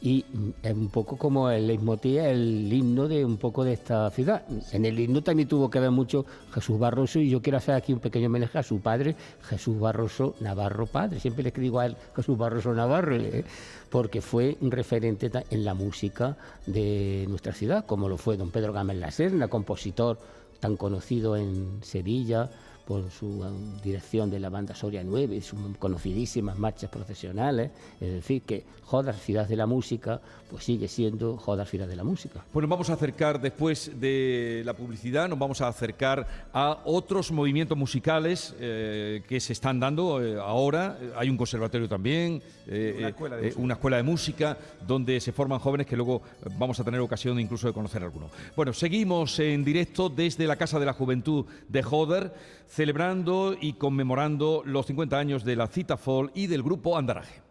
y 0.05 0.23
es 0.62 0.73
un 0.75 0.90
poco 0.90 1.17
como 1.17 1.49
el 1.49 1.67
leitmotiv, 1.67 2.19
el 2.19 2.71
himno 2.71 3.09
de 3.09 3.25
un 3.25 3.38
poco 3.38 3.64
de 3.64 3.73
esta 3.73 4.11
ciudad. 4.11 4.43
En 4.71 4.85
el 4.85 5.01
himno 5.01 5.23
también 5.23 5.49
tuvo 5.49 5.71
que 5.71 5.81
ver 5.81 5.90
mucho 5.90 6.27
Jesús 6.53 6.79
Barroso 6.79 7.21
y 7.21 7.31
yo 7.31 7.40
quiero 7.40 7.57
hacer 7.57 7.75
aquí 7.75 7.95
un 7.95 8.01
pequeño 8.01 8.27
homenaje 8.27 8.59
a 8.59 8.62
su 8.62 8.81
padre, 8.81 9.17
Jesús 9.45 9.81
Barroso 9.81 10.35
Navarro 10.40 10.85
Padre. 10.85 11.21
Siempre 11.21 11.43
le 11.43 11.51
digo 11.53 11.81
a 11.81 11.87
él 11.87 11.97
Jesús 12.14 12.37
Barroso 12.37 12.75
Navarro, 12.75 13.17
eh, 13.17 13.47
porque 13.88 14.21
fue 14.21 14.59
un 14.61 14.71
referente 14.71 15.31
en 15.49 15.64
la 15.64 15.73
música 15.73 16.37
de 16.67 17.25
nuestra 17.27 17.55
ciudad, 17.55 17.87
como 17.87 18.07
lo 18.07 18.19
fue 18.19 18.37
don 18.37 18.51
Pedro 18.51 18.75
Gámez 18.75 18.99
La 18.99 19.11
Serna, 19.11 19.49
compositor 19.49 20.19
tan 20.61 20.77
conocido 20.77 21.35
en 21.35 21.79
Sevilla 21.83 22.51
por 22.87 23.11
su 23.11 23.27
um, 23.27 23.81
dirección 23.83 24.31
de 24.31 24.38
la 24.40 24.49
banda 24.51 24.75
Soria 24.75 25.03
9 25.05 25.37
y 25.37 25.40
sus 25.40 25.59
conocidísimas 25.79 26.59
marchas 26.59 26.90
profesionales. 26.90 27.70
Es 28.01 28.12
decir, 28.12 28.42
que 28.42 28.64
Jodar, 28.85 29.14
ciudad 29.14 29.49
de 29.49 29.57
la 29.57 29.66
música, 29.66 30.20
pues 30.51 30.64
sigue 30.64 30.88
siendo 30.88 31.37
Jodar, 31.38 31.66
ciudad 31.66 31.88
de 31.88 31.97
la 31.97 32.05
música. 32.05 32.44
Pues 32.53 32.62
nos 32.62 32.70
vamos 32.70 32.90
a 32.90 32.94
acercar 32.94 33.40
después 33.40 33.92
de 33.99 34.62
la 34.64 34.75
publicidad, 34.75 35.29
nos 35.29 35.38
vamos 35.38 35.61
a 35.61 35.68
acercar 35.68 36.27
a 36.53 36.81
otros 36.85 37.33
movimientos 37.33 37.77
musicales 37.79 38.55
eh, 38.61 39.23
que 39.27 39.40
se 39.40 39.55
están 39.55 39.81
dando 39.81 40.23
eh, 40.23 40.38
ahora. 40.38 40.99
Hay 41.16 41.31
un 41.31 41.37
conservatorio 41.37 41.88
también, 41.88 42.42
eh, 42.66 42.97
Una 42.99 43.09
escuela 43.09 43.37
de 43.37 43.42
eh, 43.42 43.44
música. 43.47 43.62
una 43.62 43.75
escuela 43.75 43.97
de 43.99 44.03
música 44.03 44.59
donde 44.87 45.20
se 45.20 45.33
forman 45.33 45.59
jóvenes 45.59 45.87
que 45.87 45.97
luego 45.97 46.23
eh, 46.44 46.49
vamos 46.59 46.81
a 46.81 46.85
tener 46.85 47.01
ocasión 47.01 47.38
incluso 47.38 47.66
de 47.66 47.73
conocer 47.73 48.03
algunos. 48.03 48.31
Bueno, 48.57 48.73
seguimos 48.73 49.38
en 49.38 49.64
directo 49.64 50.09
desde 50.09 50.47
la 50.47 50.57
Casa 50.57 50.79
de 50.79 50.87
la 50.87 50.92
Juventud 50.94 51.44
de 51.68 51.83
Joder, 51.83 52.33
celebrando 52.74 53.54
y 53.58 53.74
conmemorando 53.74 54.62
los 54.64 54.87
50 54.87 55.16
años 55.16 55.44
de 55.44 55.54
la 55.54 55.68
Cita 55.68 55.96
Fall 55.96 56.32
y 56.34 56.48
del 56.48 56.64
grupo 56.64 56.98
Andaraje. 56.98 57.43